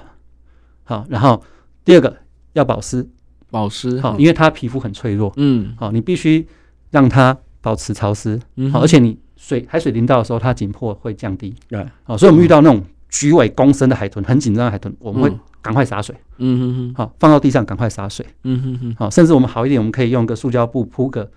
[0.82, 1.40] 好，然后
[1.84, 2.16] 第二个
[2.54, 3.06] 要保湿，
[3.50, 4.00] 保湿。
[4.00, 5.32] 好，因为它皮肤很脆弱。
[5.36, 6.44] 嗯，好，你必须
[6.90, 8.40] 让它保持潮湿。
[8.56, 11.54] 嗯，好，而且你水海水淋到的时候，它紧迫会降低。
[11.68, 16.14] 对，好，所以我们遇到那种举尾躬身的海豚，很紧张的海豚，我们会赶快洒水。
[16.38, 18.24] 嗯哼哼，好，放到地上赶快洒水。
[18.44, 21.30] 嗯哼哼，好，甚至我们好一点，我们可以用个塑胶布铺个。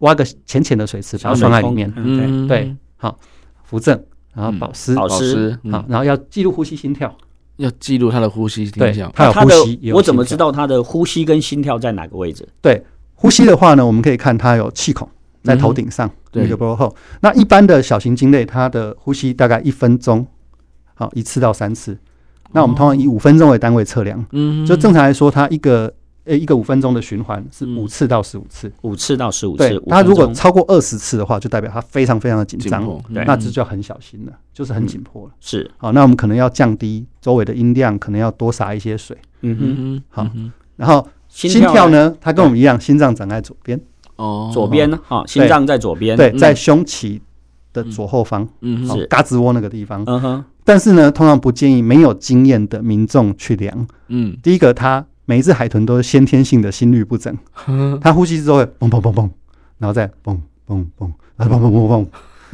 [0.00, 1.90] 挖个浅浅的水池，把它放在里面。
[1.92, 3.16] 对对，好，
[3.62, 3.98] 扶正，
[4.34, 7.16] 然后保湿，保湿，好，然后要记录呼吸、心跳，
[7.56, 9.10] 要记录他的呼吸、心跳。
[9.14, 12.46] 他有呼吸，我怎么知道他的呼吸跟心跳在哪个位置？
[12.60, 15.08] 对，呼吸的话呢，我们可以看它有气孔
[15.42, 16.94] 在头顶上，一个波后。
[17.20, 20.26] 那一般的小型鲸类，它的呼吸大概一分钟，
[20.94, 21.96] 好一次到三次。
[22.52, 25.92] 那我们通常以五分钟为单位测量，嗯，就正常来说，它一个。
[26.24, 29.68] 诶，一个五分钟的循环是五次到十五次，五次到十五次。
[29.68, 35.34] 对，它如果超过二十次的话，就代表它非常非常的紧张，那这就要很小心了，就是很紧迫了。
[35.38, 39.14] 是，好，那我们可能要降低周围的音量，可能要多洒一些水。
[39.42, 40.26] 嗯哼，好，
[40.76, 43.78] 然后心跳呢，它跟我们一样，心脏长在左边。
[44.16, 44.98] 哦，左边呢？
[45.04, 47.20] 好，心脏在左边，对，在胸鳍
[47.74, 50.02] 的左后方，嗯，是嘎子窝那个地方。
[50.06, 53.86] 嗯哼，但是呢，通常不建议没有经验的民众去量。
[54.08, 55.04] 嗯，第一个它。
[55.26, 57.34] 每一只海豚都是先天性的心律不整，
[57.98, 59.30] 它呼吸之后会嘣嘣嘣嘣，
[59.78, 60.36] 然后再嘣
[60.68, 62.06] 嘣嘣，然后嘣嘣嘣嘣，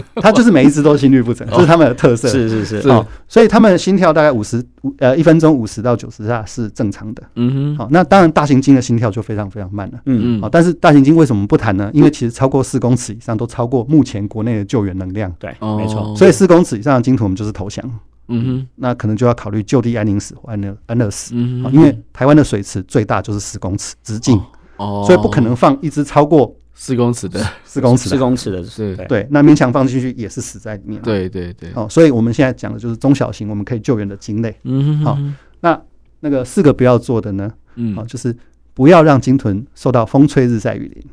[0.17, 2.29] 它就是每一只都心律不整，这是它们的特色。
[2.29, 7.23] 是是是，好，所以它们的心跳大概五十五呃一分钟五十到九十下是正常的。
[7.37, 9.99] 嗯哼，好，那当然大型鲸的心跳就非常非常慢了。
[10.07, 11.91] 嗯嗯，好，但是大型鲸为什么不谈呢？
[11.93, 15.33] 因为其实超过四公尺以上都超过目前国内的救援能量。
[15.39, 16.15] 对，没错。
[16.17, 17.85] 所以四公尺以上的鲸豚我们就是投降。
[18.33, 21.33] 嗯哼，那可能就要考虑就地安宁死或安乐安乐死。
[21.35, 24.41] 嗯哼，因为台湾的水池最大就是四公尺直径，
[24.77, 30.99] 哦，所以不可能放一只超过四公尺的四公尺四公尺的，是，对，那勉强放进去也是死在里面。
[31.03, 34.57] 对对对，哦，所以我们现在讲的就是中小型我们可以救援的鲸类。
[34.63, 35.19] 嗯哼，好，
[35.61, 35.79] 那
[36.21, 37.53] 那个四个不要做的呢？
[37.75, 38.35] 嗯，好，就是
[38.73, 41.05] 不要让鲸豚受到风吹日晒雨淋。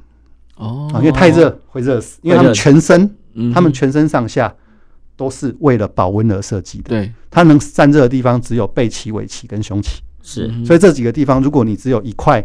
[0.55, 3.13] 哦，因为太热会热死，因为他们全身，
[3.53, 4.55] 他们全身上下。
[5.17, 6.89] 都是为了保温而设计的。
[6.89, 9.99] 对，它能散热的地方只有背鳍、尾鳍跟胸鳍。
[10.21, 12.39] 是，所以这几个地方，如果你只有一块，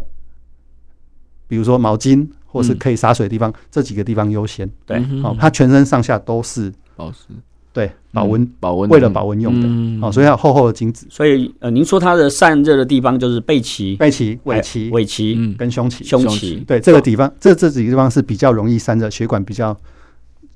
[1.47, 4.69] 比如说毛巾或是可以洒水的地方，这几个地方优先。
[4.85, 7.25] 对，好，它全身上下都是保湿，
[7.73, 9.99] 对，保温，保温，为了保温用的。
[9.99, 11.07] 好，所以要厚厚的金子。
[11.09, 16.63] 所以，呃，您说它的散热的地方就是背鳍、背鳍、尾鳍、尾鳍跟胸鳍、胸鳍。
[16.67, 19.75] 对，这个地方，这这几个地方是比较容易散热，血管比较。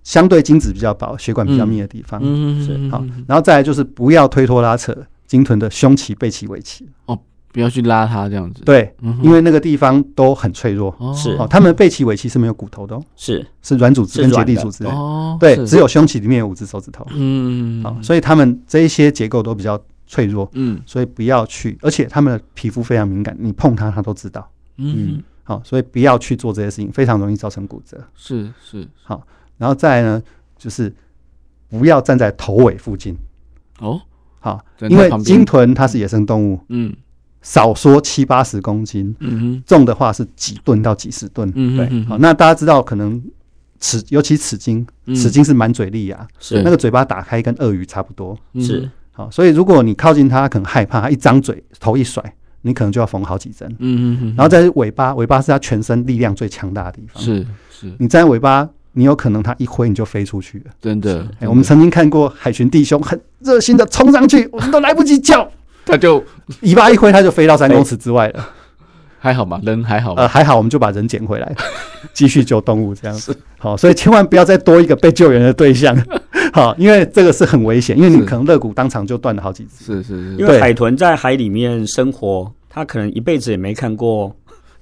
[0.04, 7.20] 相对精子比较薄、血管比较密的地方，嗯，是好，然后再来就是不要推脱拉扯鲸豚的胸鳍、背鳍、尾鳍哦，
[7.58, 11.32] 不要去拉它这样子，对，因为那个地方都很脆弱，是。
[11.38, 13.44] 哦，它们背鳍、尾鳍是没有骨头的哦，是。
[13.64, 14.86] 是软组织跟结缔组织。
[14.86, 28.88] 哦，对，只有胸鳍里面有五只手指头，嗯，好，所以他们这一些结构都比较脆弱，嗯，所以不要去，而且他们的皮肤非常敏感，你碰它它都知道，嗯，好，所以不要去做这些事情，非常容易造成骨折，是是。
[29.02, 29.26] 好。
[29.58, 30.22] 然后再来呢，
[30.60, 30.96] 就是
[31.70, 33.18] 不要站在头尾附近。
[33.80, 34.00] 哦。
[34.40, 36.96] 好，因为鲸豚它是野生动物，嗯，
[37.48, 39.16] 少说七八十公斤，
[39.66, 42.04] 重的话是几吨到几十吨，嗯，对。
[42.04, 43.24] 好，那大家知道，可能
[43.80, 48.90] 齿，尤其齿鲸，齿鲸是满嘴利牙，是那个嘴巴打开跟鳄鱼差不多，是。
[49.14, 52.22] 好，所以如果你靠近它，可能害怕，它一张嘴，头一甩，
[52.64, 54.34] 你可能就要缝好几针，嗯嗯。
[54.36, 57.88] 然后再尾巴，尾巴是它全身力量最强大的地方，是是。
[57.98, 58.70] 你站在尾巴。
[58.94, 61.24] 你有可能它一挥你就飞出去了，真的。
[61.42, 65.48] 我们曾经看过海巡弟兄很热心的冲上去，我们都来不及叫，
[65.90, 66.24] 他就
[66.62, 68.50] 尾巴一挥，他就飞到三公尺之外了。
[69.20, 69.60] 还好吗？
[69.64, 70.22] 人还好吗？
[70.22, 71.52] 呃，还好，我们就把人捡回来，
[72.14, 73.36] 继续救动物这样子。
[73.58, 75.98] 好，所以千万不要再多一个被救援的对象，
[76.54, 79.84] 好，因为这个是很危险，因为你可能肋骨当场就断了好几次。
[79.86, 84.34] 是是是，因为海豚在海里面生活，它可能一辈子也没看过。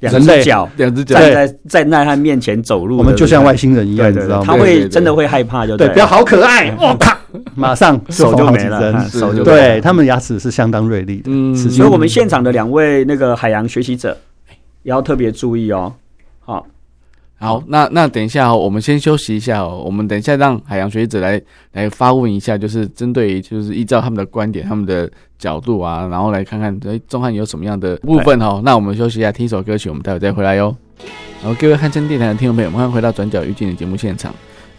[0.02, 4.46] 两只脚，两只脚站在在耐汉面前走路，我们就像外星人一样，你知道吗？
[4.46, 7.18] 他会真的会害怕，就对，不要好可爱，我靠，
[7.56, 14.18] 马上手就没了，手就对，他们牙齿是相当锐利的，嗯，所以我们现场的两位那个海洋学习者
[14.84, 15.94] 也要特别注意哦，
[16.40, 16.66] 好。
[17.38, 19.84] 好，那那等一下哦，我们先休息一下哦。
[19.86, 21.40] 我们等一下让海洋学习者来
[21.74, 28.62] 来发问一下，就是针对就是依照他们的观点、他们的角度啊，然后来看看哎，钟汉有什么样的部分哦。
[28.64, 30.74] 那我们休息一下，听一首歌曲，我们待会再回来哟。
[31.44, 34.34] 然后各位汉声电台的听众朋友，我们欢迎回到转角遇见的节目现场。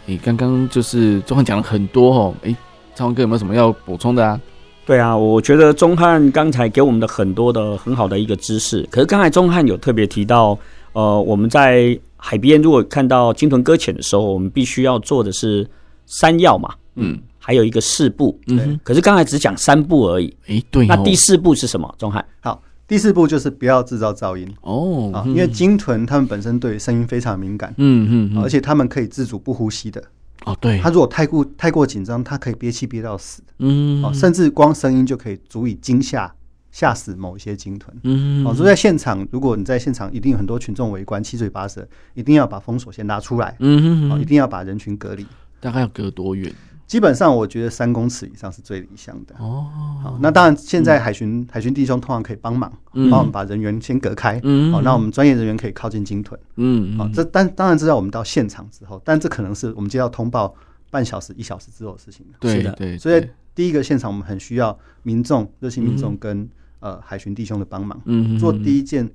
[0.07, 2.55] 诶，刚刚就是钟汉讲了很多哦，诶，
[2.95, 4.39] 昌文哥有没有什么要补充的啊？
[4.85, 10.57] 对啊，我觉得钟汉刚才给我们的很多的很好的一个知识，可是刚才钟汉有特别提到，
[10.93, 15.69] 呃，我们在海边如果看到鲸豚搁浅的时候，我们必须要做的是
[16.05, 21.93] 三要嘛，嗯，还有一个四步，嗯，可是刚才只讲三步而已，诶，对，那第四步是什么？
[21.97, 24.47] 钟汉，好，第四步就是不要制造噪音。
[24.61, 30.01] 哦，啊，因为鲸豚它们本身对声音非常敏感，嗯嗯，而且它们可以自主不呼吸的，
[30.45, 36.33] 哦，对，它如果太过太过紧张，它可以憋气憋到死，嗯，哦，甚至光声音就可以足以惊吓。
[36.69, 45.25] 吓死某一些鲸豚，嗯，哦，所以在现场，如果你在现场，一定有很多群众围观，七嘴八舌，一定要把封锁线拉出来，嗯，哦，一定要把人群隔离。
[45.59, 46.53] 大概要隔多远？
[46.87, 49.35] 基本上，我觉得三公尺以上是最理想的。
[49.37, 49.67] 哦，
[50.01, 52.71] 好，那当然，现在海巡海巡弟兄通常可以帮忙，
[53.11, 60.55] 帮我们把人员先隔开，嗯，好，那我们专业人员可以靠近鲸豚，嗯，好，这当当然知道我们到现场之后，但这可能是我们接到通报
[60.89, 62.25] 半小时、一小时之后的事情。
[62.39, 66.49] 对的，对，所以第一个现场我们很需要民众、热心民众跟。
[66.79, 69.09] 呃，海巡弟兄的帮忙，嗯，做第一件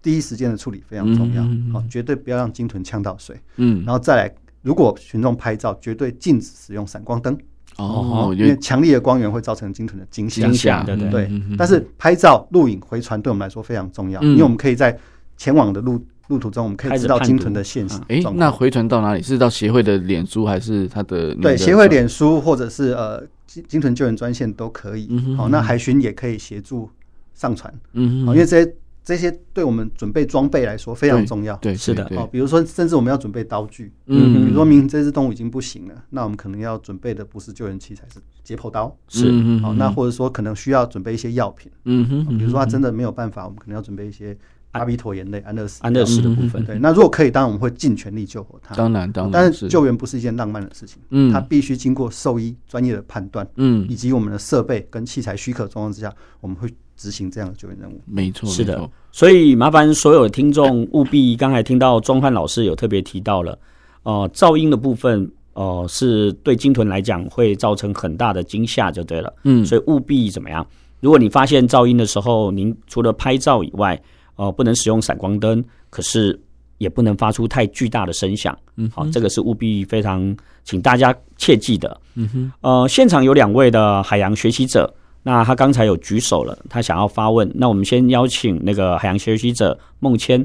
[0.00, 7.36] 第一时间的处理非常重要，好，绝对不要让鲸豚呛到水，嗯，然后再来，如果群众拍照，绝对禁止使用闪光灯，
[7.76, 11.30] 哦，因为强烈的光源会造成鲸豚的惊吓，惊吓，对对对。
[11.56, 14.96] 但是拍照、录影、回传对我们来说非常重要，因为我们可以在
[15.36, 17.98] 前往的路路途中，我们可以知道鲸豚的现实。
[18.08, 19.22] 哎，那回传到哪里？
[19.22, 21.34] 是到协会的脸书，还是他的？
[21.36, 25.08] 对，协会脸书，或者是呃鲸鲸豚救援专线都可以。
[25.36, 26.88] 好，那海巡也可以协助。
[27.32, 28.74] 上传，嗯，因为这些
[29.10, 44.36] 这些对我们准备装备来说非常重要，对，是的，哦，比如说，甚至我们要准备刀具，嗯，比如说明明这只动物已经不行了，那我们可能要准备的不是救援器材，是解剖刀，是，好，那或者说可能需要准备一些药品，嗯哼，比如说它真的没有办法，我们可能要准备一些
[44.72, 56.68] 阿比妥盐类、安乐死、安乐死的部分，对，那如果可以，当然我们会尽全力救活他，当然，当然，但是救援不是一件浪漫的事情，嗯，它必须经过兽医专业的判断，嗯，以及我们的设备跟器材许可状况之下，我们会。
[56.96, 58.86] 执行这样的救援任务，没错，是的。
[59.10, 63.58] 所以麻烦所有的听众务必，刚才听到钟汉老师有特别提到了，
[64.02, 69.32] 呃，噪音的部分，呃，是对鲸豚来讲会造成很大的惊吓，就对了。
[69.44, 70.66] 嗯，所以务必怎么样？
[71.00, 73.98] 如果你发现噪音的时候，您除了拍照以外，
[74.40, 76.40] 呃，不能使用闪光灯，可是
[76.78, 78.58] 也不能发出太巨大的声响。
[78.76, 82.00] 嗯，好，这个是务必非常请大家切记的。
[82.14, 84.90] 嗯哼，呃，现场有两位的海洋学习者。
[85.22, 87.46] 那他刚才有举手了，他想要发问。
[87.54, 90.42] 那我们先邀请那个海洋学习者孟谦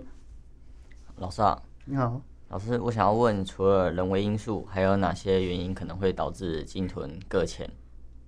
[1.18, 7.70] 老师啊，你好，老师，我想要问，除了人为因素，还有哪些原因可能会导致鲸豚搁浅？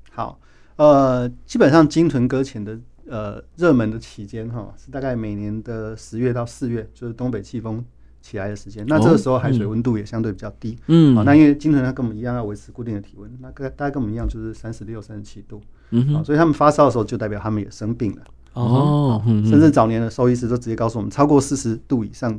[0.09, 0.39] 好，
[0.77, 7.83] 呃，基本上鲸豚搁浅的呃热门的期间哈，是大概每年的十月到四月，就是东北季风
[8.21, 8.85] 起来的时间。
[8.87, 15.61] 那这个时候海水温度也相对比较低，嗯，好，那因为鲸豚它跟我们一样要维持固定的体温，那跟大概跟我们一样就是三十六、三十七度。
[15.91, 18.21] 嗯哼，所以他们发烧的时候，就代表他们也生病了。
[18.53, 22.37] 哦，甚至早年的兽医师都直接告诉我们，超过四十度以上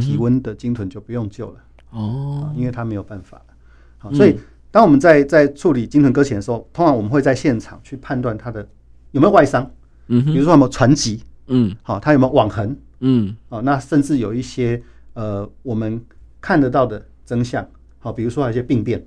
[0.00, 1.56] 体温的鲸豚就不用救了。
[1.90, 3.54] 哦，因为它没有办法了。
[3.98, 4.38] 好，所以
[4.70, 8.68] 当我们在在处理鲸豚搁浅的时候，通常我们会在现场去判断它的
[9.10, 9.68] 有没有外伤。
[10.08, 11.22] 嗯，比如说有没有船籍。
[11.46, 12.76] 嗯，好，它有没有网痕。
[13.00, 16.02] 嗯，好，那甚至有一些呃我们
[16.40, 17.66] 看得到的真相。
[17.98, 19.04] 好，比如说有一些病变。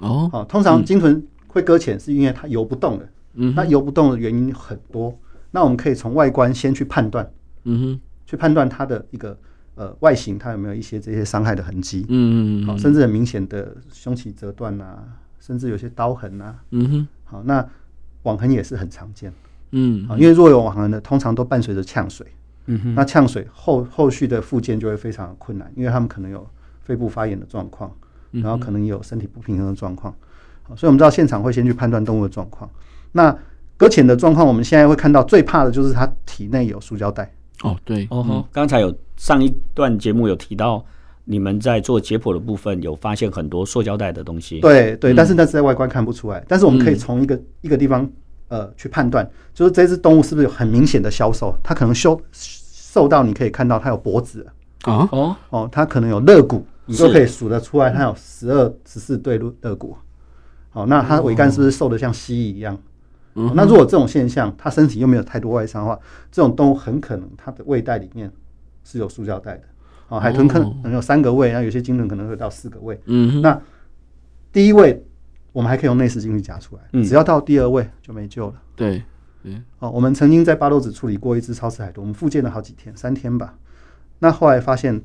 [0.00, 3.08] 哦，好，通常鲸豚会搁浅是因为它游不动了。
[3.34, 5.16] 嗯，那游不动的原因很多，
[5.52, 7.28] 那我们可以从外观先去判断，
[7.64, 9.38] 嗯哼，去判断它的一个
[9.76, 15.04] 呃外形，它有没有一些这些伤害的痕迹，嗯嗯，好，甚至很明显的胸鳍折断啊，
[15.38, 17.64] 甚至有些刀痕啊，嗯哼，好，那
[18.24, 19.32] 网痕也是很常见，
[19.72, 22.26] 嗯，好，因为若有网痕的，通常都伴随着呛水，
[22.66, 26.46] 嗯哼，那呛水后后续的复健就会非常困难，因为他们可能有
[26.82, 27.90] 肺部发炎的状况，
[28.32, 30.14] 然后可能也有身体不平衡的状况，
[30.64, 32.68] 好，所以我们知道现场会先去判断动物的状况。
[33.12, 33.36] 那
[33.76, 37.32] 搁浅的状况，我们现在会看到最怕的就是它体内有塑胶袋。
[37.62, 40.84] 哦，对，哦吼，刚才有上一段节目有提到，
[41.24, 44.60] 你们在做解剖的部分有发现很多塑胶袋的东西。
[44.60, 48.10] 对对，但是那是在外观看不出来，但是我们可以从一个一个地方
[48.50, 54.46] 呃去判断，就是这只动物是不是有很明显的消瘦，它可能瘦瘦到你可以看到它有脖子。
[54.82, 55.08] 啊？
[55.10, 55.36] 哦？
[55.48, 59.96] 哦，它可能有肋骨，你都可以数得出来，它有十二十四对肋骨。
[60.68, 62.78] 好，那它尾干是不是瘦的像蜥蜴一样？
[63.34, 65.98] 哦、那如果这种现象，它身体又没有太多外伤的话，
[66.32, 68.30] 这种动物很可能它的胃袋里面
[68.82, 69.62] 是有塑胶袋的。
[70.08, 73.00] 哦，海豚可能有三个胃，那有些鲸豚可能会到四个胃。
[73.04, 73.60] 嗯，那
[74.52, 75.00] 第一胃
[75.52, 78.62] 我们还可以用内视镜去夹出来，只要到第二位就没救了。
[78.76, 79.02] 对，
[79.42, 83.58] 嗯哦，我们曾经在巴洛子处理过一只超翅海豚，我们复健了好几天，三天吧。
[84.18, 85.02] 那后来发现，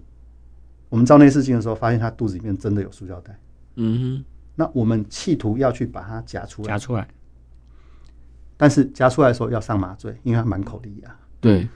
[0.89, 3.39] 我们照内视镜的时候，发现它肚子里面真的有塑胶袋。
[3.75, 4.25] 嗯哼，
[4.55, 7.07] 那我们企图要去把它夹出来，夹出来，
[8.57, 11.15] 但是夹出来的时候要上麻醉，因为它满口利牙。
[11.41, 11.67] 对，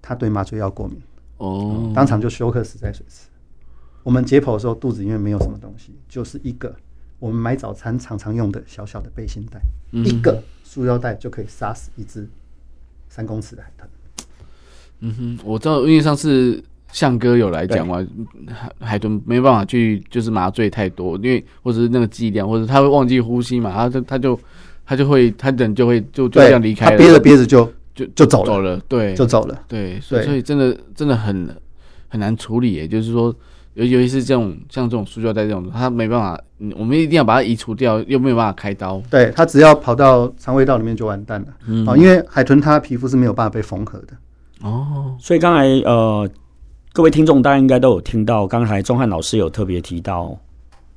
[0.00, 1.00] 它对麻醉药过敏。
[1.38, 3.28] 哦，当场就休克死在水池。
[4.02, 6.74] 我们解剖的时候，肚子里面没有什么东西，就是一个
[7.22, 9.60] 我们买早餐常常用的小小的背心袋，
[9.92, 12.28] 嗯、一个塑料袋就可以杀死一只
[13.08, 13.88] 三公尺的海豚。
[14.98, 16.60] 嗯哼，我知道，因为上次
[16.90, 18.04] 向哥有来讲嘛，
[18.48, 24.40] 海海豚没办法去就是麻醉太多，因为或者是那个剂量，或者他会忘记呼吸嘛，他就他就
[24.84, 27.72] 他就会他人就会就就这样离开了，他憋着憋着就。
[27.94, 31.54] 就就走了，走了，对，就走了，对，所以所以真的真的很
[32.08, 33.32] 很难处理，也就是说，
[33.74, 36.40] 尤尤其是这种像这种塑胶袋这种，它没办法，
[36.76, 44.14] 我们一定要把它移除掉，又没有办法开刀，对，它只要跑到肠胃道里面就完蛋了，嗯，因为海豚它皮肤是没有办法被缝合的，
[44.62, 46.28] 哦，所以刚才呃，
[46.92, 50.38] 各位听众大家应该都有听到，刚才钟汉老师有特别提到，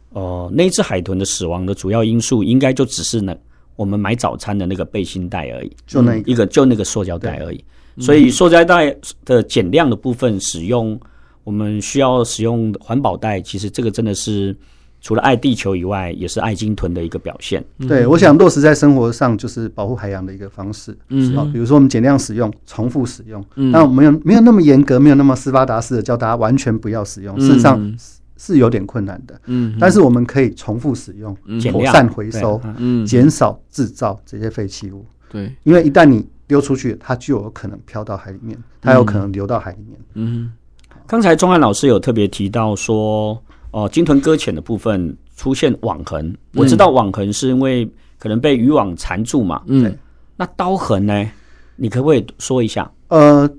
[0.10, 3.36] 呃，那只海豚的死亡的主要因素，应该就只是那。
[3.78, 7.62] 我们买早餐的那个背心袋而已，就那一个，就那个塑胶袋而已。
[8.00, 8.96] 所以塑胶袋
[9.26, 10.98] 的减量的部分使用，
[11.46, 13.40] 我们需要使用环保袋。
[13.40, 14.54] 其实这个真的是
[15.00, 17.64] 除了爱地球以外，也是爱鲸豚的一个表现。
[17.88, 20.98] 对，我想落实在生活上就是保护海洋的一个方式。
[21.08, 23.42] 嗯，好，比如说我们减量使用，重复使用。
[23.56, 27.40] 嗯，但我们没有没有那么严格，没有那么斯巴达式的叫大家完全不要使用。
[27.40, 27.96] 事实上。
[28.38, 31.34] 是有点困难的，嗯，但是我们可以重复使用，
[31.72, 40.52] 妥善回收，嗯，减少制造这些废弃物，对，因为一旦你丢出去，它就有可能飘到海里面，它有可能流到海里面，嗯。
[41.08, 43.42] 刚才钟汉老师有特别提到说，
[43.72, 49.96] 哦，鲸豚搁浅的部分出现网痕，我知道网痕是因为可能被渔网缠住嘛，嗯，
[50.36, 51.26] 那刀痕呢？
[51.76, 52.92] 你可不可以说一下？
[53.10, 53.50] 呃。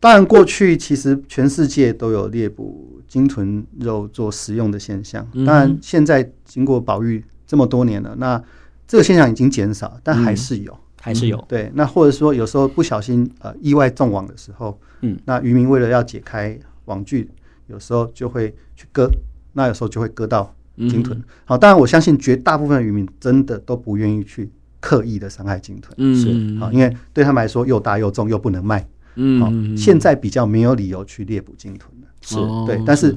[0.00, 5.26] 当然，过去其实全世界都有猎捕鲸豚肉做食用的现象。
[5.46, 8.38] 当然，现在经过保育这么多年了，那
[8.86, 11.42] 这个现象已经减少，但还是有，还是有。
[11.48, 16.54] 对，那或者说有时候不小心呃意外中网的时候，嗯，那渔民为了要解开
[16.86, 17.30] 网具，
[17.66, 19.10] 有时候就会去割，
[19.52, 21.22] 那有时候就会割到鲸豚。
[21.44, 28.86] 好，当然我相信绝大部分的渔民真的都不愿意去刻意的伤害鲸豚，是好，因为对他们来说又大又重又不能卖。
[29.16, 32.82] 嗯，好，现在比较没有理由去猎捕鲸豚了，是对。
[32.84, 33.16] 但是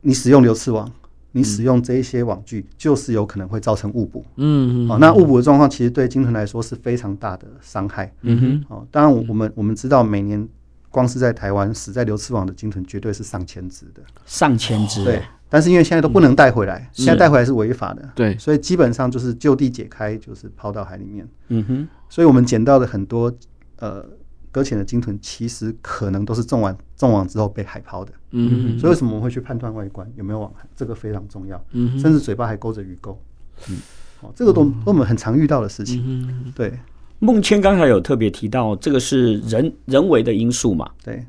[0.00, 0.90] 你使用流刺网，
[1.32, 4.24] 你使用这一些网具，就是有可能会造成误捕。
[4.36, 8.10] 嗯，好，那误捕的状况其实对鲸豚来说是非常大的伤害。
[8.22, 10.48] 嗯哼，好，当然我们我们知道每年
[10.90, 15.04] 光是在台湾死在流刺网的鲸豚绝对是上千只的，上千只。
[15.04, 18.08] 对，但是因为现在都不能带回来，现在带回来是违法的。
[18.14, 21.28] 对，所以基本上就是就地解开，就是抛到海里面。
[21.48, 23.32] 嗯哼，所以我们捡到的很多
[23.78, 24.04] 呃。
[24.50, 30.66] 搁浅的鲸豚其实可能都是中网中网之后被海抛的，嗯哼，所以为什么我们会去判断外观有没有网痕？
[30.74, 33.22] 这个非常重要，嗯，甚至嘴巴还勾着鱼钩，
[33.68, 33.76] 嗯，
[34.22, 36.72] 哦，这个都我们很常遇到的事情，嗯，对。
[37.20, 40.88] 孟谦刚才有特别提到，这个是人人为的因素嘛？
[41.04, 41.24] 对。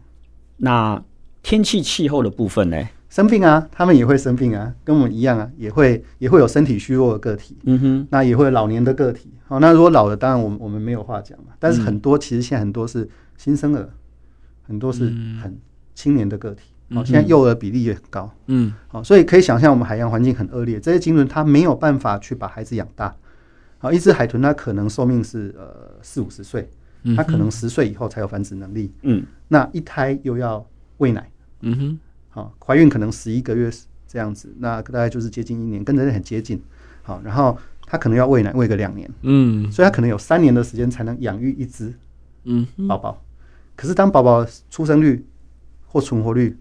[0.58, 1.02] 那
[1.42, 2.78] 天气气候的部分呢？
[3.10, 9.32] 生病啊，他们也会生病啊，跟我们一样啊，也会也会有身体虚弱的个体，嗯哼，那也会有老年的个体。
[9.48, 11.46] 好，那如果老了，当然我们我们没有话讲嘛。
[11.58, 13.90] 但是很多其实现在很多是新生儿，
[14.68, 15.06] 很多是
[15.42, 15.58] 很
[15.96, 16.66] 青年的个体。
[16.94, 18.32] 好，现在幼儿比例也很高。
[18.46, 23.16] 嗯，好，所以可以想象我们海洋环境很恶劣，这些鲸豚它没有办法去把孩子养大。
[23.80, 26.70] 好，一只海豚它可能寿命是呃四五十岁，
[27.16, 28.94] 它可能十岁以后才有繁殖能力。
[29.02, 30.66] 嗯，那一胎又要
[30.98, 31.32] 喂奶。
[31.62, 32.00] 嗯哼。
[32.32, 33.72] 好，怀孕可能十一个月
[34.08, 36.62] 这样子，那大概就是接近一年，跟人很接近。
[37.02, 37.58] 好，然后
[37.88, 41.92] 它可能要喂奶喂个两年，嗯，所以它可能有三年的时间才能养育一只，
[42.44, 43.24] 嗯，宝宝。
[43.76, 45.26] 可是当宝宝出生率
[45.88, 46.56] 或存活率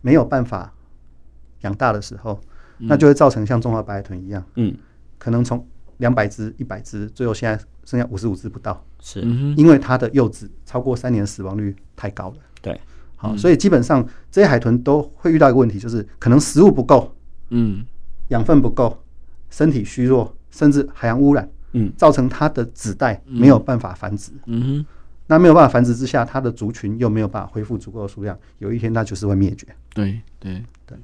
[0.00, 0.72] 没有办法
[1.60, 2.40] 养大的时候，
[2.78, 4.74] 那就会造成像中华白海豚一样，嗯，
[5.18, 5.64] 可能从
[5.98, 9.20] 两百只、一百只，最后现在剩下五十五只不到，是。
[9.56, 12.80] 因为它的幼子超过三年死亡率太高了，对。
[13.16, 17.14] 好，所以基本上这些海豚都会遇到一个问题，就是可能食物不够，
[17.48, 17.84] 嗯，
[18.28, 19.02] 养分不够，
[19.48, 24.86] 身体虚弱，甚至海洋污染，嗯，造成它的子代没有办法繁殖，嗯哼。
[25.28, 29.66] 那没有办法繁殖之下，它的族群又没有办法恢复足够的数量，有一天它就是会灭绝。
[29.92, 30.62] 对对。
[30.86, 30.96] 对。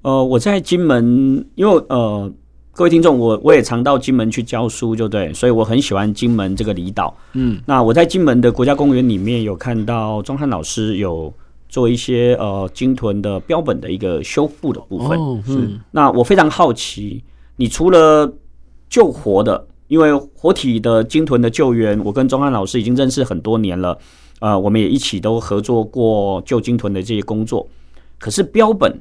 [0.00, 2.32] 呃，我在金门，因为呃，
[2.74, 7.14] 各位听众，我我也常到金门去教书，就对，所以我很喜欢金门这个离岛。
[7.34, 11.32] 嗯，那我在金门的国家公园里面有看到钟汉老师有
[11.68, 15.18] 做一些呃鲸豚的标本的一个修复的部分。
[15.18, 15.68] 哦，是。
[15.90, 17.22] 那我非常好奇，
[17.56, 18.32] 你除了
[18.88, 19.66] 救活的。
[19.88, 23.98] 因为活体的鲸豚的救援，我跟钟汉老师已经认识很多年了，
[24.40, 27.68] 呃，我们也一起都合作过救鲸豚的这些工作。
[28.18, 28.98] 可是标本，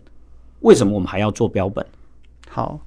[0.59, 1.85] 为什么我们还要做标本？
[2.49, 2.77] 好，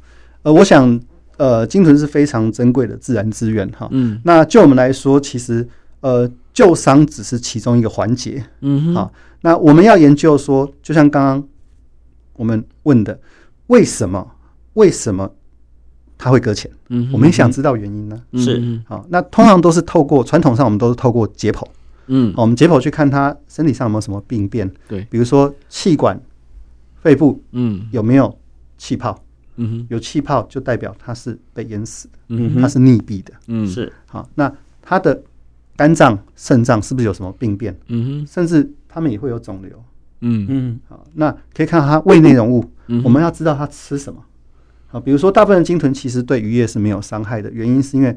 [0.45, 1.01] 呃，我想，
[1.37, 5.69] 呃，鲸豚是非常珍贵的自然资源，哈，嗯，那就我们来说，其实，
[6.01, 11.49] 呃，救伤只是其中一个环节，嗯哼，好，那我们要研究说，就像刚刚
[12.35, 13.19] 我们问的，
[13.67, 14.31] 为什么？
[14.75, 15.29] 为什么？
[16.17, 18.23] 它会搁浅，嗯，我们也想知道原因呢。
[18.35, 21.67] 是，好，那通常都是透过传统上，我们都是透过解剖，
[22.07, 26.19] 嗯，我们解剖去看它身体上有没有什么病变，对，比如说气管、
[27.03, 28.39] 肺部，嗯，有没有
[28.79, 29.21] 气泡，
[29.57, 34.53] 嗯哼，有气泡就代表它是被淹死的，嗯，它是溺毙的，嗯，是，好，那
[34.83, 35.23] 它的
[35.77, 37.77] 肝脏、肾脏是不是有什么病变？
[37.89, 39.85] 嗯哼，甚至它们也会有肿瘤，
[40.21, 40.47] 嗯。
[40.49, 42.65] 嗯，好，那可以看到它胃内容物，
[43.05, 44.23] 我们要知道它吃什么。
[44.91, 48.17] 啊，比如说，大部分的鲸豚其实对渔业是没有伤害的，原因是因为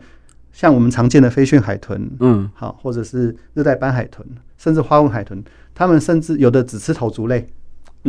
[0.51, 4.23] 像我们常见的飞旋海豚，嗯，好，或者是热带斑海豚，
[4.59, 7.47] 甚至花纹海豚，它们甚至有的只吃头足类，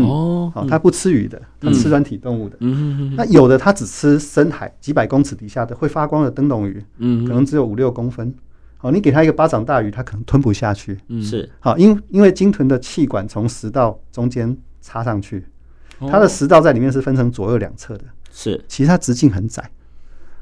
[0.05, 8.34] 哦，好，它不吃鱼的，它吃软体动物的，嗯，那有的它只吃深海几百公尺底下的会发光的灯笼鱼，嗯，可能只有五六公分，
[8.76, 15.44] 好，你给它一个巴掌大鱼，它可能吞不下去，嗯，是，好，因因为鲸豚的气管从食道中间插上去，
[16.11, 18.05] 它的食道在里面是分成左右两侧的。
[18.30, 19.68] 是，其实它直径很窄，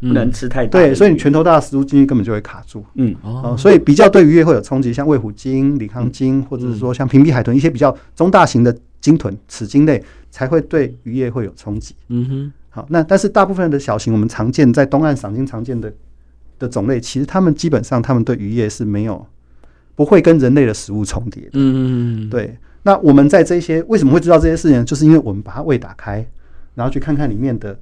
[0.01, 0.79] 不能吃太大。
[0.79, 2.85] 对，所以你拳头大的食物进去根本就会卡住。
[2.97, 11.95] 嗯，哦，所以比较对渔业会有冲击，像卫虎鲸、李康鲸，或者是说像屏蔽海豚一些比较中大型的鲸豚、齿鲸类，才会对渔业会有冲击。
[12.09, 15.93] 嗯哼，好，那但是大部分的小型，我们常见在东岸赏鲸常见的
[16.59, 19.27] 的种类，其实它们基本上它们对渔业是没有
[19.95, 21.51] 不会跟人类的食物重叠的。
[21.55, 22.57] 嗯嗯，对。
[22.83, 24.85] 那我们在这些为什么会知道这些事情？
[24.85, 26.27] 就是因为我们把它胃打开，
[26.75, 27.79] 然后去看看里面的。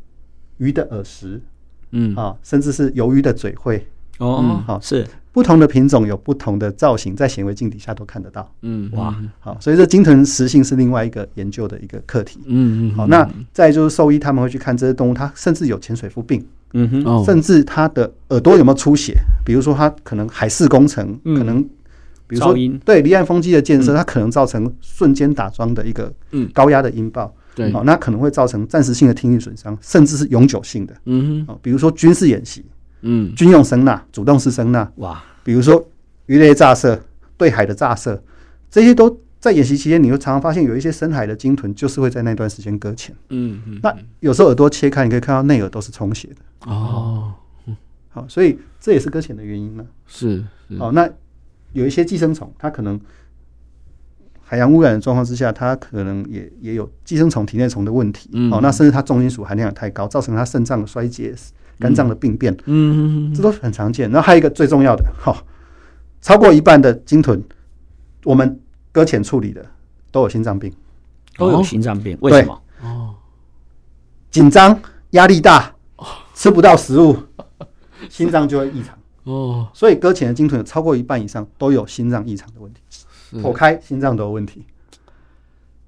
[0.58, 1.42] 鱼的耳石，
[1.90, 3.84] 嗯啊，甚至是鱿鱼的嘴喙，
[4.18, 5.04] 哦，好，是
[5.34, 19.12] 不同的品种有不同的造型，在显微镜底下都看得到，嗯，哇，好，所以这鲸豚食性是另外一个研究的一个课题，嗯嗯，好，那再就是兽医他们会去看这些动物，它甚至有潜水夫病，嗯哼，甚至它的耳朵有没有出血，
[19.44, 21.60] 比如说它可能海事工程，可能
[22.28, 22.54] 比如说
[22.84, 26.14] 对离岸风机的建设，它可能造成瞬间打桩的一个
[26.52, 27.34] 高压的音爆。
[27.56, 30.94] 对，好，那可能会造成暂时性的听力损伤，甚至是永久性的。
[31.04, 32.64] 嗯哼，比如说军事演习，
[33.04, 35.86] 嗯，军用声呐、主动式声呐，哇，比如说
[36.26, 37.00] 鱼雷炸射、
[37.36, 38.22] 对海的炸射，
[38.70, 43.14] 这些都在演习期间，你会常常发现有一些深海的鲸豚就是会在那段时间搁浅。
[43.28, 46.70] 嗯嗯，那有时候耳朵切开，你可以看到内耳都是充血的。
[46.70, 47.34] 哦，
[48.10, 49.84] 好，所以这也是搁浅的原因呢。
[50.06, 50.42] 是，
[50.78, 51.08] 好，那
[51.72, 53.00] 有一些寄生虫，它可能。
[54.46, 58.28] 海洋污染的状况之下，它可能也也有寄生虫、体内虫的问题。
[58.34, 61.34] 嗯，哦，那甚至它重金属含量也太高，造成它肾脏的衰竭、
[61.78, 62.56] 肝脏的病变。
[62.66, 64.10] 嗯，这都很常见。
[64.10, 65.36] 然后还有一个最重要的，哈、哦，
[66.20, 67.42] 超过一半的鲸豚，
[68.24, 68.60] 我们
[68.92, 69.64] 搁浅处理的
[70.10, 70.72] 都有心脏病，
[71.36, 72.16] 都有心脏病。
[72.20, 72.62] 为什么？
[72.82, 73.14] 哦，
[74.30, 75.74] 紧张、压力大，
[76.34, 77.16] 吃不到食物，
[78.08, 78.96] 心脏就会异常。
[79.24, 82.80] 哦，所以搁浅的鲸豚有超过一半以上都有心脏异常的问题。
[83.42, 84.64] 剖开心脏都有问题。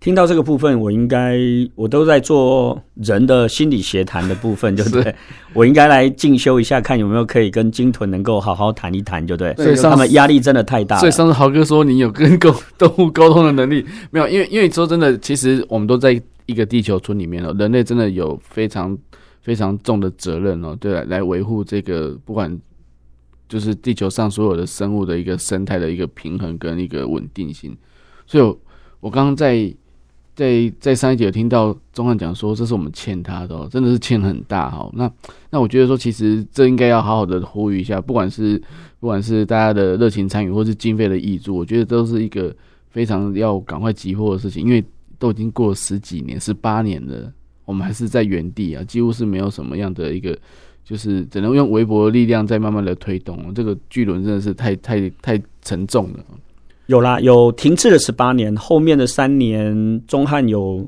[0.06, 1.36] 听到这个部分，我应该
[1.74, 5.12] 我都在做人的心理协谈的部分，对不对？
[5.52, 9.52] 我应该来进修一下，看有没有可以跟鲸豚能够好好谈一谈，对不对？
[9.56, 10.96] 所以他们压力真的太大。
[10.98, 14.28] 所以上次豪哥说你有跟狗动物沟通的能力，没有？
[14.28, 18.96] 因为因为说真的，其实我们都在一个地球村里面哦，人类真的有非常
[19.40, 22.56] 非常重的责任哦，对，来维护这个不管。
[23.48, 27.76] 就是地球上所有的生物的一个生态的一个平衡跟一个稳定性，
[28.26, 28.58] 所以我，
[28.98, 29.72] 我刚刚在
[30.36, 34.88] 在在上一节有听到钟汉讲说，这是我们欠他的，真的是欠很大哈。
[34.92, 35.10] 那
[35.50, 38.62] 那我觉得说，其实这应该要好好的呼吁一下，不管是
[39.00, 42.54] 不管是大家的热情参与，或是经费的挹注，我觉得都是一个
[42.90, 44.84] 非常要赶快急迫的事情，因为
[45.18, 47.32] 都已经过了十几年、十八年了，
[47.64, 50.38] 我们还是在原地啊，几乎是没有什么样的一个。
[50.88, 56.24] 就是只能用微薄的力量在慢慢的推动，这个巨轮真的是太太太沉重了。
[56.86, 60.84] 有啦，有停滞了十八年，后面的三年，中汉有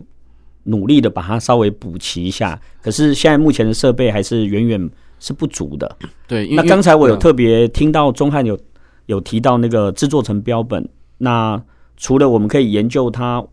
[0.64, 5.96] 努力的把它稍微补齐一下，可是现在目前的设备还是远远是不足的。
[6.26, 8.58] 对，那刚才我有特别听到中汉有
[9.06, 11.60] 有提到那个制作成标本，那
[11.96, 13.44] 除了我们可以研究它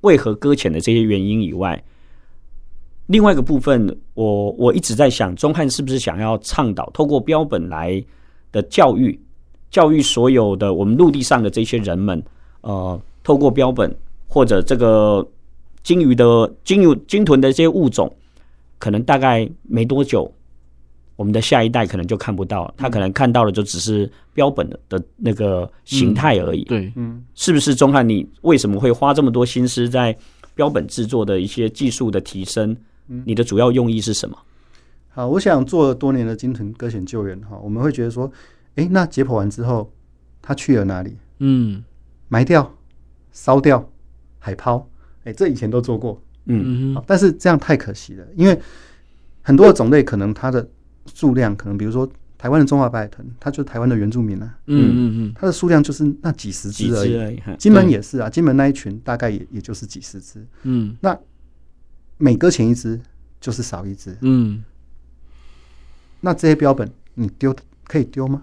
[0.00, 1.80] 为何搁浅的这些原因以外，
[3.06, 8.02] 另外一个部分，我我一直在想，中汉是不是想要倡导透过标本来
[8.50, 9.16] 的教育，
[9.70, 12.22] 教育所有的我们陆地上的这些人们，
[12.60, 13.94] 呃，透过标本
[14.26, 15.26] 或者这个
[15.82, 18.10] 鲸鱼的鲸鱼鲸豚的这些物种，
[18.78, 20.32] 可能大概没多久，
[21.16, 26.62] 我们的下一代可能就看不到，他可能看到的就只是标本的那个形态而已。
[26.62, 28.06] 嗯、对，嗯，是不是钟汉？
[28.08, 30.16] 你为什么会花这么多心思在
[30.54, 32.76] 标本制作的一些技术的提升？
[33.24, 34.36] 你的主要用意是什么？
[35.08, 38.30] 好，我想做了多年的鲸豚搁浅救援哈，我们会觉得说，
[38.76, 39.92] 哎、欸，那解剖完之后，
[40.40, 41.16] 他去了哪里？
[41.40, 41.82] 嗯，
[42.28, 42.74] 埋掉、
[43.32, 43.90] 烧掉、
[44.38, 44.78] 海抛，
[45.24, 46.94] 哎、欸，这以前都做过，嗯。
[46.94, 48.58] 嗯，但是这样太可惜了，因为
[49.42, 50.66] 很多的种类可能它的
[51.06, 52.08] 数量，可能比如说
[52.38, 61.18] 台湾的中华白海豚，它就是台湾的原住民啊，嗯嗯嗯，它的数量就是那几十只而已，金门也是啊，金门那一群大概也也就是几十只，嗯，那。
[62.18, 62.98] 每搁浅一只
[63.38, 64.64] 就是少一只，嗯，
[66.22, 67.54] 那这些标本你丢
[67.84, 68.42] 可以丢吗？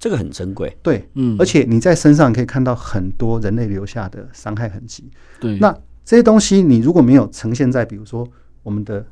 [0.00, 5.72] 这个很珍贵，对，嗯，而且你在身上可以看到很多人类留下的伤害痕迹，对，那
[6.04, 8.26] 这些东西你如果没有呈现在比如说
[8.64, 9.06] 我们的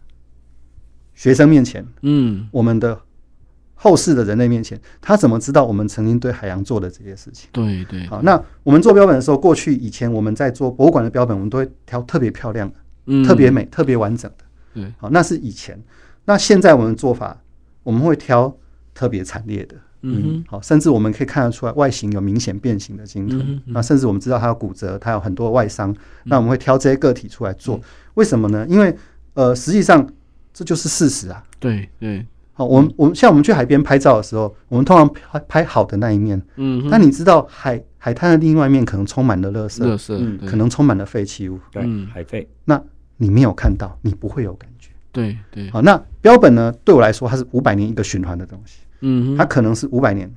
[1.15, 3.01] 学生面前，嗯，我们的
[3.75, 7.49] 后世的人类面前，他怎么知道我们曾经对海洋做的这些事情？
[7.53, 12.75] 对对，好，那我们做标本的时候，过去以前我们在做博物馆的标本，我们都会挑特别漂亮的。
[13.27, 15.83] 特别美、特别完整的，对，好，那是以前。
[16.27, 17.35] 那现在我们的做法，
[17.83, 18.55] 我们会挑
[18.93, 25.95] 特别惨烈的，嗯，好，甚至我们可以看得出来外形有明显变形的鲸豚，那甚至我们知道它有骨折，它有很多外伤，
[26.25, 27.81] 那我们会挑这些个体出来做。
[28.15, 28.67] 为什么呢？
[28.69, 28.95] 因为
[29.35, 30.09] 呃，实际上
[30.53, 31.43] 这就是事实啊。
[31.59, 41.83] 对对，好，我们我们像我们去海边拍照的时候，我们通常拍拍好的那一面，嗯，但你知道海海滩的另外一面可能充满了垃圾，垃圾，可能充满了废弃物，对，
[42.13, 42.83] 海废，那。
[43.21, 44.91] 你没有看到，你不会有感觉。
[45.11, 46.73] 对对，好，那标本呢？
[46.85, 48.83] 对我来说，它是五百年一个循环的东西。
[49.01, 50.33] 嗯，它可能是五百年、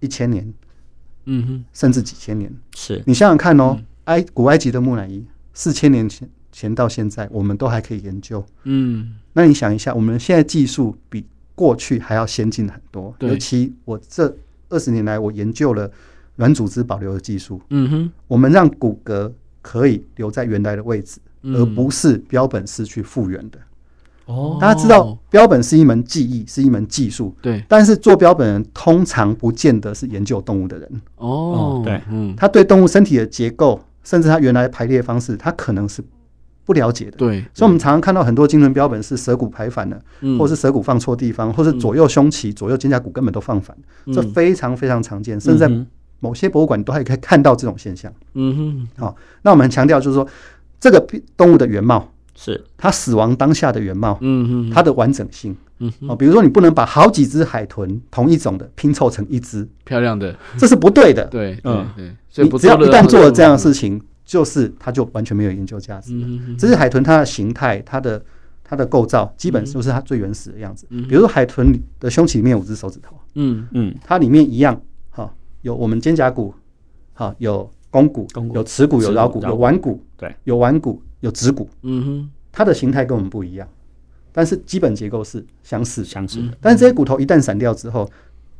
[0.00, 0.52] 一千年，
[1.24, 2.52] 嗯哼，甚至几千年。
[2.74, 8.44] 是你想想看哦，埃古埃及的木乃伊，四千年前前到现在，我们都还可以研究。
[8.64, 11.24] 嗯，那你想一下，我们现在技术比
[11.54, 13.14] 过去还要先进很多。
[13.20, 14.36] 尤其我这
[14.68, 15.90] 二十年来，我研究了
[16.36, 17.60] 软组织保留的技术。
[17.70, 21.18] 嗯哼，我们让骨骼可以留在原来的位置。
[21.40, 23.58] 而不是标本失去复原的。
[24.28, 27.34] 哦，大家知道标本是一门技艺，是一门技术。
[27.40, 31.02] 对，但是做标本人通常不见得是研究动物的人。
[31.16, 36.04] 哦，对，嗯，他对动物身体的结构，甚至他原来排列方式，他可能是
[36.66, 37.12] 不了解的。
[37.12, 39.98] 对，所以我们常常看到很多精神标本是舌骨排反了，
[40.38, 43.74] 或是舌骨放错地方，或是左右胸鳍、左右肩胛骨根本都放反，
[44.12, 45.70] 这非常非常常见，甚至在
[46.20, 48.12] 某些博物馆都还可以看到这种现象。
[48.34, 50.28] 嗯哼，好，那我们强调就是说。
[50.80, 51.04] 这个
[51.36, 52.08] 动物的原貌
[52.40, 52.64] 是。
[52.76, 59.68] 它死亡当下的原貌，嗯嗯，它的完整性，嗯哦，比如说你不能把好几只海豚同一种的拼凑成一只。
[59.84, 61.84] 漂亮的，这是不对的，对，嗯，
[62.32, 66.12] 对，你只要一旦做了这样的事情，就是它就完全没有研究价值。
[66.14, 68.22] 嗯，这是海豚它的形态、它的
[68.62, 70.86] 它的构造，基本就是它最原始的样子。
[70.88, 73.66] 比如说海豚的胸鳍里面有五只手指头，嗯。
[73.72, 74.80] 嗯，它里面一样，
[75.10, 75.28] 哈，
[75.62, 76.54] 有我们肩胛骨，
[77.14, 77.68] 哈，有。
[77.90, 81.68] 肱骨有耻骨，有桡骨，有腕骨，对，有腕骨，有指骨。
[81.82, 83.68] 嗯哼，它的形态跟我们不一样，
[84.32, 86.56] 但是基本结构是相似相似的。
[86.60, 88.10] 但是这些骨头一旦散掉之后，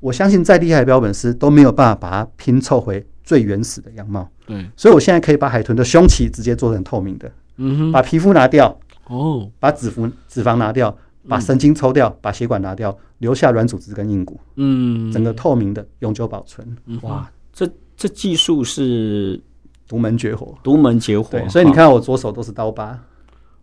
[0.01, 4.29] 我相信再厉害的标本师都没有办法把它拼凑回最原始的样貌。
[4.47, 7.31] 对，所以我现在可以把海豚的胸鳍直接做成透明的。
[7.57, 10.97] 嗯哼，把皮肤拿掉，哦，把脂肪脂肪拿掉，
[11.29, 14.39] 把神经抽掉，把血管拿掉，留下软组织跟硬骨。
[14.57, 16.77] 嗯，整个透明的，永久保存。
[17.03, 17.69] 哇，这。
[18.01, 19.41] 这技术是
[19.89, 21.30] 独门绝活，独门绝活。
[21.30, 22.99] 对，所以你看，我左手都是刀疤，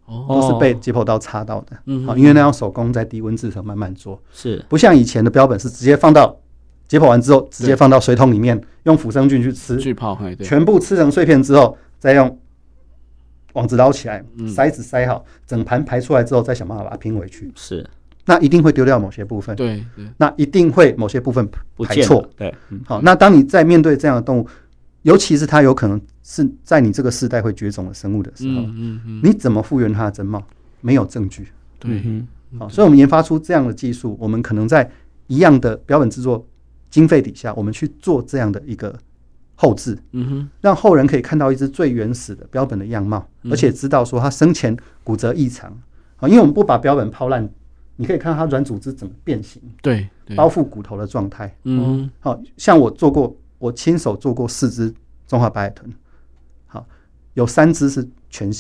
[0.06, 1.78] 哦，都是被解剖刀插到的。
[1.86, 4.66] 嗯，好，因为那样手工在低温制成慢慢做，是。
[4.68, 6.36] 不像以前的标本是直接放到
[6.88, 12.40] 解剖完之后，直接放到水桶里面，用腐生菌去吃，去泡，全部吃成碎片之后，再用
[13.54, 17.52] 网子捞起来，塞子塞好，整盘排出来之后，再想办法把它拼回去。
[17.56, 17.88] 是。
[18.28, 19.86] 那一定会丢掉某些部分，对，
[20.18, 21.48] 那一定会某些部分
[21.84, 22.52] 排错，对，
[22.84, 24.48] 好，那当你在面对这样的动物，
[25.04, 30.44] 尤其是它有可能是在你这个世代会绝种的生物的时候，嗯嗯，你怎么复原它的真貌？
[30.82, 31.48] 没有证据，
[31.78, 32.04] 对，
[32.58, 34.90] 好，所以我们研发出这样的技术，我们可能在
[35.28, 36.44] 一样的标本制作
[36.90, 38.98] 经费底下，我们去做这样的一个
[39.54, 45.70] 后置，嗯哼，让后人可以看到一只最原始的标本的样貌，而且知道说它生前骨折异常，
[46.18, 47.48] 啊，因为我们不把标本抛烂。
[47.98, 50.06] 你可以看到它软组织怎么变形，对，
[50.36, 51.56] 包覆骨头的状态。
[51.64, 54.94] 嗯，好像我做过，我亲手做过四只
[55.26, 55.96] 中华白海豚，好，
[57.36, 58.52] 有三只是全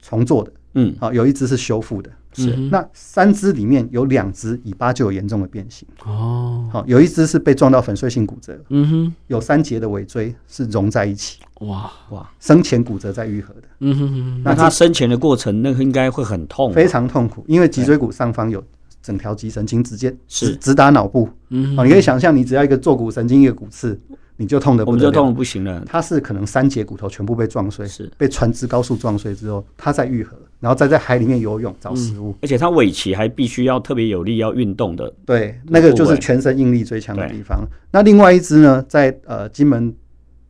[0.00, 2.10] 重做的，嗯，好，有一只是修复的。
[2.32, 5.88] 是，那三只里面有两只尾巴就有严重的变形。
[6.04, 11.90] 哦，好，有一只是被撞到粉碎性骨折，嗯哼，有三节的尾椎是融在一起，哇。
[12.10, 18.62] 哇，生前骨折在愈合的，嗯哼哼，那它生前的过程那个应该会很痛，非常痛苦，因为脊椎骨上方有
[19.02, 20.54] 整条脊神经直接是。
[20.56, 23.98] 直达脑部，嗯，你可以想象，你只要一个坐骨神经一个骨刺。
[24.38, 25.82] 你就痛的，我们就痛的不行了。
[25.86, 32.36] 它是可能三节骨头全部被撞碎，是被船只高速撞碎之后，它再愈合，然后再在海里面游泳找食物。
[32.42, 35.10] 而且它尾鳍还必须要特别有力，要运动的。
[35.24, 37.66] 对，那个就是全身应力最强的地方。
[37.90, 39.94] 那另外一只呢，在呃金门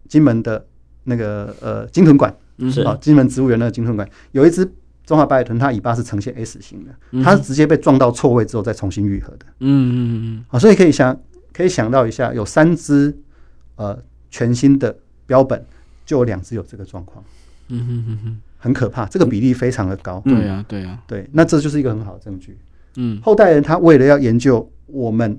[0.08, 0.66] 金门的
[1.04, 2.34] 那个呃鲸豚馆，
[2.68, 4.68] 是啊，金门植物园那个鲸豚馆有一只
[5.04, 9.46] 中华白海豚，它尾巴是呈现 S 型的，它是直接被撞到错位之后再重新愈合的。
[9.60, 10.44] 嗯嗯嗯。
[10.48, 11.16] 好，所以可以想
[11.52, 13.16] 可以想到一下，有三只。
[13.76, 13.98] 呃，
[14.30, 14.94] 全新的
[15.26, 15.64] 标本
[16.04, 17.24] 就有两只有这个状况，
[17.68, 20.20] 嗯哼哼哼，很可怕，这个比例非常的高。
[20.24, 22.58] 对呀，对呀，对，那这就是一个很好的证据。
[22.96, 25.38] 嗯，后代人他为了要研究我们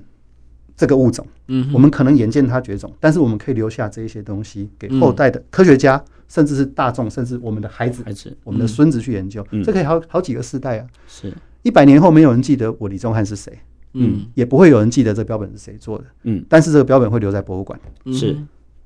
[0.76, 9.44] 这个物种，嗯，我们可能眼见它绝种，但是我们可以留下这一些东西给后代的科学家，甚至是大众，甚至我们的孩子、孩子、我们的孙子去研究。
[9.64, 10.86] 这可以好好几个世代啊。
[11.08, 13.58] 是一百年后没有人记得我李宗翰是谁。
[13.94, 16.04] 嗯，也不会有人记得这标本是谁做的。
[16.24, 17.80] 嗯，但是这个标本会留在博物馆，
[18.12, 18.36] 是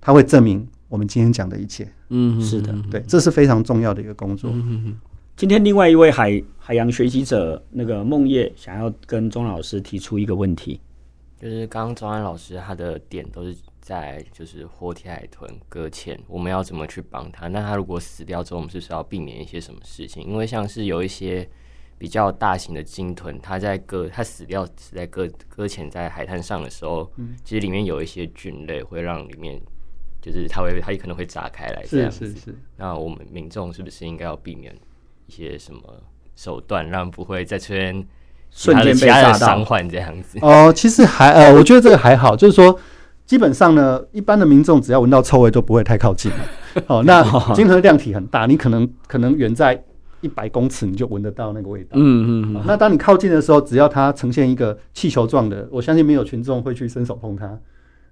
[0.00, 1.86] 它会证明我们今天讲的一切。
[2.08, 4.50] 嗯，是的，对，这是非常重要的一个工作。
[4.54, 4.94] 嗯，
[5.36, 10.80] 今天另外一位海海洋学习者那个梦叶想要跟钟老师提出一个问题，
[11.40, 17.48] 就是刚刚钟安老师他的点都是在就是活体海豚搁浅，我们要怎么去帮他？
[17.48, 20.22] 那他如果死掉之后，我们是不是要避免一些什么事情？
[20.22, 21.48] 因为像是有一些。
[22.02, 29.56] 比较大型的鲸豚，它在搁它死掉死在搁搁浅在海滩上的时候，嗯，其实里面有一些菌类会让里面
[30.20, 32.26] 就是它会它也可能会炸开来这样子。
[32.26, 32.58] 是是是。
[32.76, 34.74] 那我们民众是不是应该要避免
[35.28, 35.80] 一些什么
[36.34, 38.04] 手段，让不会再出现
[38.50, 40.40] 瞬间被炸到伤患这样子？
[40.42, 42.76] 哦，其实还呃，我觉得这个还好，就是说
[43.24, 46.84] 基本上呢，一般的民众只要闻到臭味都不会太靠近了。
[46.88, 47.22] 哦，那
[47.54, 49.84] 鲸豚的量体很大，你可能可能远在。
[50.22, 51.90] 一百公尺你就闻得到那个味道。
[51.94, 52.62] 嗯嗯。
[52.66, 57.58] 那当你靠近的时候，只要它呈现一个气球状的，我相信没有群众会去伸手碰它。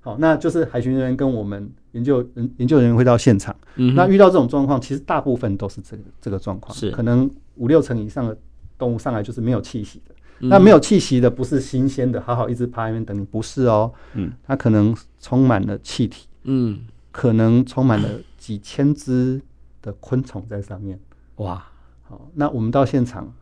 [0.02, 3.54] 好，那就是海巡人员跟我们研究人研究人员会到现场。
[3.76, 3.94] 嗯。
[3.94, 6.74] 那遇到这种状况，其实大部分都是这个这个状况。
[6.76, 6.90] 是。
[6.90, 8.36] 可能五六成以上的
[8.76, 10.14] 动物上来就是没有气息的。
[10.42, 13.92] 那没有气息的不是新鲜的，好好一直趴那边等你，不是哦。
[14.14, 14.32] 嗯。
[14.46, 16.26] 它可能充满了气体。
[16.44, 16.80] 嗯。
[17.12, 18.08] 可能充满了
[18.38, 19.38] 几千只
[19.82, 20.98] 的昆虫在上面。
[21.36, 21.62] 哇。
[22.10, 23.32] 好，那我们到现场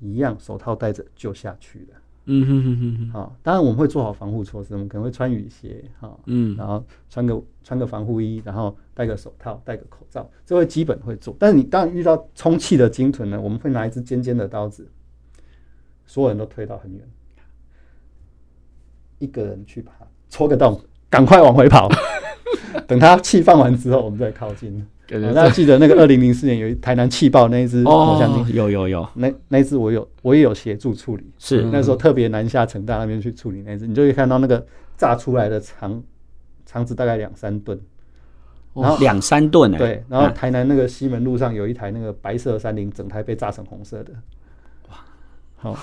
[0.00, 1.98] 一样，手套戴着就下去了。
[2.24, 3.10] 嗯哼哼哼。
[3.12, 11.36] 好，当然我们会做好防护措施，我们可能会穿雨鞋，哈，嗯，然后穿个穿个防护衣，然后戴个手套，戴个口罩，这会基本会做。
[11.38, 14.90] 但是你当然遇到充气的鲸豚呢，我们会拿一支尖尖的刀子，
[16.04, 17.08] 所有人都推到很远，
[19.20, 21.88] 一个人去把它戳个洞，赶快往回跑。
[22.88, 24.84] 等它气放完之后，我们再靠近。
[25.08, 31.62] 大家记得那个二零零四年有一台南气爆那一只抹香鲸，有有有，那那一只我有我也有协助处理，是。
[31.70, 36.02] 那时候特别南下成大那边去处理那一只，你就会看到那个炸出来的肠
[36.64, 37.78] 肠子大概两三吨，
[38.74, 44.12] 然后两三吨哎，对，然后台南那个西门路上有一台那个白色三菱，整台被炸成红色的，
[44.88, 44.96] 哇，
[45.54, 45.76] 好，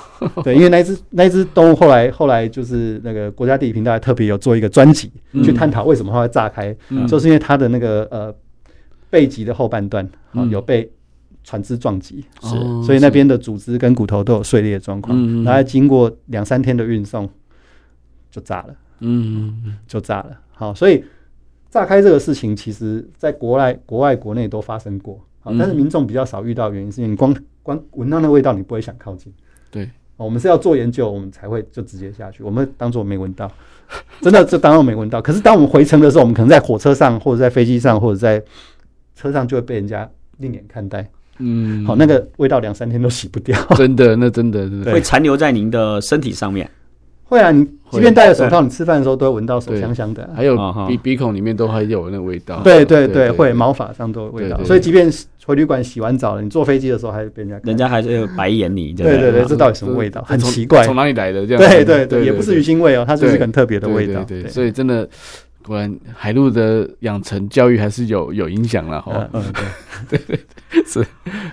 [0.43, 5.09] 对，因为那只那只动物后来后来就是那个国家地理频道还特别有做一个专辑
[5.45, 6.75] 去探讨为什么它会炸开，
[7.07, 8.35] 就是因为它的那个呃。
[9.13, 10.91] 背脊的后半段啊，有被
[11.43, 12.49] 船只撞击，是，
[12.83, 15.43] 所以那边的组织跟骨头都有碎裂的状况。
[15.43, 17.29] 然后经过两三天的运送，
[18.31, 20.39] 就炸了，嗯，就炸了。
[20.51, 21.03] 好，所以
[21.69, 29.31] 炸开这个事情，其实在国外、国外、国内都发生过，好，但是民众比较少遇到，原因是因为你光光闻到那味道，你不会想靠近。
[29.69, 29.87] 对，
[30.17, 33.51] 我们是要做研究，我们才会就直接下去，我们当做没闻到，
[34.21, 35.21] 真的就当做没闻到。
[35.21, 38.41] 可是当我们回程的时候，我们可能在火车上，或者在飞机上，或者在
[39.15, 41.07] 车上就会被人家另眼看待，
[41.39, 46.69] 嗯，好，那个味道两三天都洗不掉，真的，那真的会残留在您的身体上面。
[47.25, 50.55] 会啊，你即便戴着手套，你吃饭的时候都会闻到手香香的，还有
[50.87, 52.61] 鼻鼻孔里面都还有那个味道。
[52.63, 55.11] 对对对，会毛发上都有味道，所以即便
[55.45, 58.93] 回旅馆洗完澡了，你坐飞机的时候还是被人家，人家还是白眼你。
[58.93, 60.21] 对对对，这到底什么味道？
[60.27, 61.47] 很奇怪，从哪里来的？
[61.47, 64.23] 这样对对对，也不是鱼腥味哦，它就是很特别的味道。
[64.25, 65.07] 对，所以真的。
[65.67, 69.29] 果然，海陆的养成教育还是有有影响了哈。
[69.33, 69.43] 嗯，
[70.09, 70.83] 对 对对。
[70.85, 71.05] 是，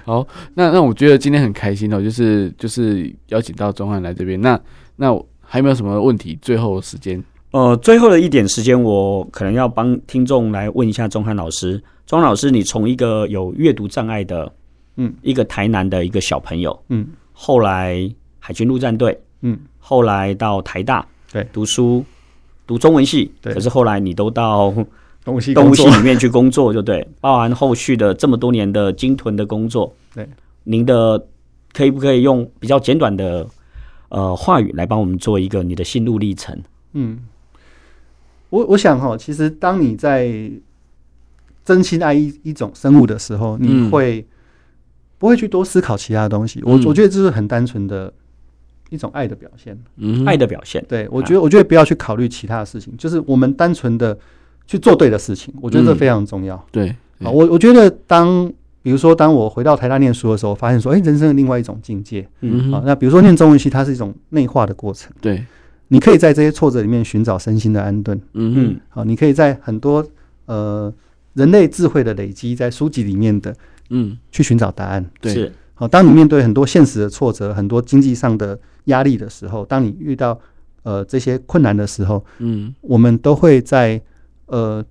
[0.04, 4.58] 好，那那我觉得今天很开心哦，就是就是邀请到钟汉来这边，那
[4.96, 6.38] 那还有没有什么问题？
[6.40, 11.82] 最后时间，呃，最后的一点时间，我可能要帮听众来问一下钟汉老师。
[12.06, 14.52] 宗翰老师，你从一个有阅读障碍的，
[14.96, 22.04] 嗯，一个台南的一个小朋友，嗯，后来海军陆战队，嗯，后来到台大，对，读书，
[22.70, 24.72] 读中文系，可是后来你都到。
[25.22, 29.94] 动物系里面去工作就对，包含后续的这么多年的鲸豚的工作。
[30.14, 30.26] 对，
[30.64, 31.22] 您的
[31.74, 33.46] 可以不可以用比较简短的
[34.08, 36.58] 呃话语来帮我们做一个你的心路历程？
[36.94, 37.18] 嗯，
[38.48, 40.50] 我我想哈，其实当你在
[41.66, 44.26] 真心爱一一种生物的时候，你会
[45.18, 46.62] 不会去多思考其他东西？
[46.64, 48.10] 我我觉得这是很单纯的
[48.90, 49.76] 一种爱的表现。
[49.96, 50.84] 嗯，爱的表现。
[50.86, 54.16] 对，我觉得我觉得不要去考虑其他的事情，就是我们单纯的。
[54.66, 56.54] 去做对的事情，我觉得这非常重要。
[56.54, 56.88] 嗯、对，
[57.24, 58.48] 啊，我我觉得当
[58.84, 62.24] 比如说当我回到台大念书的时候，发现说，哎、欸，人生的另外一种境界。
[62.42, 65.10] 嗯，啊，那比如说念中文系，它是一种内化的过程。
[65.20, 65.44] 对，
[65.88, 68.16] 你可以在这些挫折里面寻找身心的安顿。
[68.34, 70.06] 嗯嗯，好，你可以在很多
[70.46, 70.94] 呃
[71.34, 73.52] 人类智慧的累积在书籍里面的，
[73.88, 75.04] 嗯，去寻找答案。
[75.20, 75.52] 对，是。
[75.74, 80.38] 好，当你面对很多现实的挫折、很多经济上的压力的时候，当你遇到
[80.82, 84.00] 呃这些困难的时候，嗯，我们都会在。
[84.52, 84.84] 呃，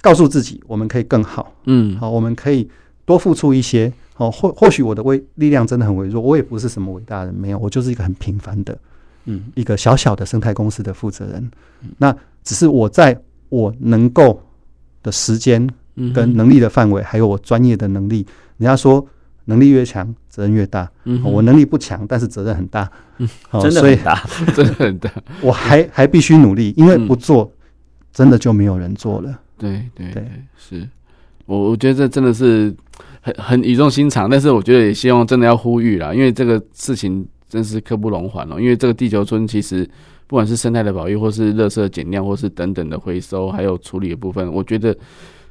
[0.00, 2.66] 告诉自己我们可以更好，嗯，好，我们可以
[3.04, 8.78] 多付出一些，好，或或许我的微力量真的很微弱，我也不是什么伟大的人，没有，我就是一个很平凡的，
[9.26, 11.50] 嗯，一个小小的生态公司的负责人，
[11.82, 13.20] 嗯，那只是我在
[13.50, 14.40] 我能够
[15.02, 15.68] 的时间
[16.14, 18.26] 跟能力的范围，还有我专业的能力，
[18.56, 19.06] 人家说
[19.46, 22.88] 能力越强，责任越大，嗯，我能力不强，但是责任很大，
[23.18, 23.28] 嗯，
[23.60, 24.22] 真的很大，
[24.54, 27.50] 真的很大，我还还必须努力，因为不做。
[28.12, 29.38] 真的就没有人做了。
[29.58, 30.24] 对对对，
[30.56, 30.88] 是
[31.44, 32.74] 我我觉得这真的是
[33.20, 38.58] 很很语重心长，但是我觉得也希望真的要呼吁啦，因为这个事情真是刻不容缓哦。
[38.58, 39.86] 因为这个地球村其实
[40.26, 44.96] 不管是生态的保育，或是垃圾减量，或是等等的回收，还有处理的部分，我觉得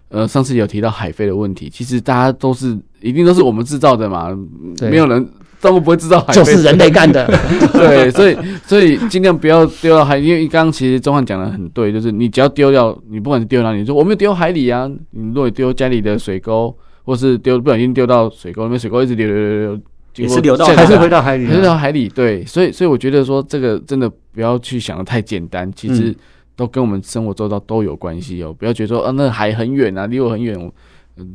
[0.10, 2.76] 呃上次有提到海废的问题，其实大家都是
[3.08, 4.36] 一定都是我们制造的嘛，
[4.82, 5.28] 没有人。
[5.62, 7.26] 动物不会制造海，就是人类干的。
[7.74, 8.38] 对，所以
[8.68, 19.82] 所以尽量不要丢到海，因为刚刚其实钟汉讲的很对，就是你只要丢掉，你不管是丢哪里，你说我没有丢海里啊，你如果丢家里的水沟，或是丢不小心丢到水沟里面，水沟一直流流流流，
[20.18, 22.08] 也是流到还是回到海里，回到海里。
[22.10, 26.16] 对，所以所以我觉得说这个真的不要去想的太简单，其实
[26.56, 30.56] 都跟我们生活周遭都有关系哦，不要觉得说啊那海很远啊，离我很远。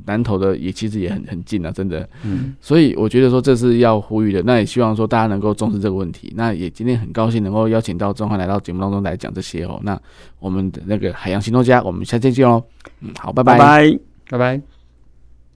[0.05, 2.09] 南投的也其实也很很近啊，真的。
[2.25, 6.33] 嗯，所以我觉得说这是要呼吁的，那也希望说大家能够重视这个问题。
[6.37, 9.81] 那也今天很高兴能够邀请到钟汉来到节目当中来讲这些哦。
[9.83, 10.01] 那
[10.39, 12.63] 我们的那个海洋行动家，我们下期见哦。
[13.01, 13.99] 嗯，好，拜拜，拜拜，
[14.31, 14.70] 拜拜。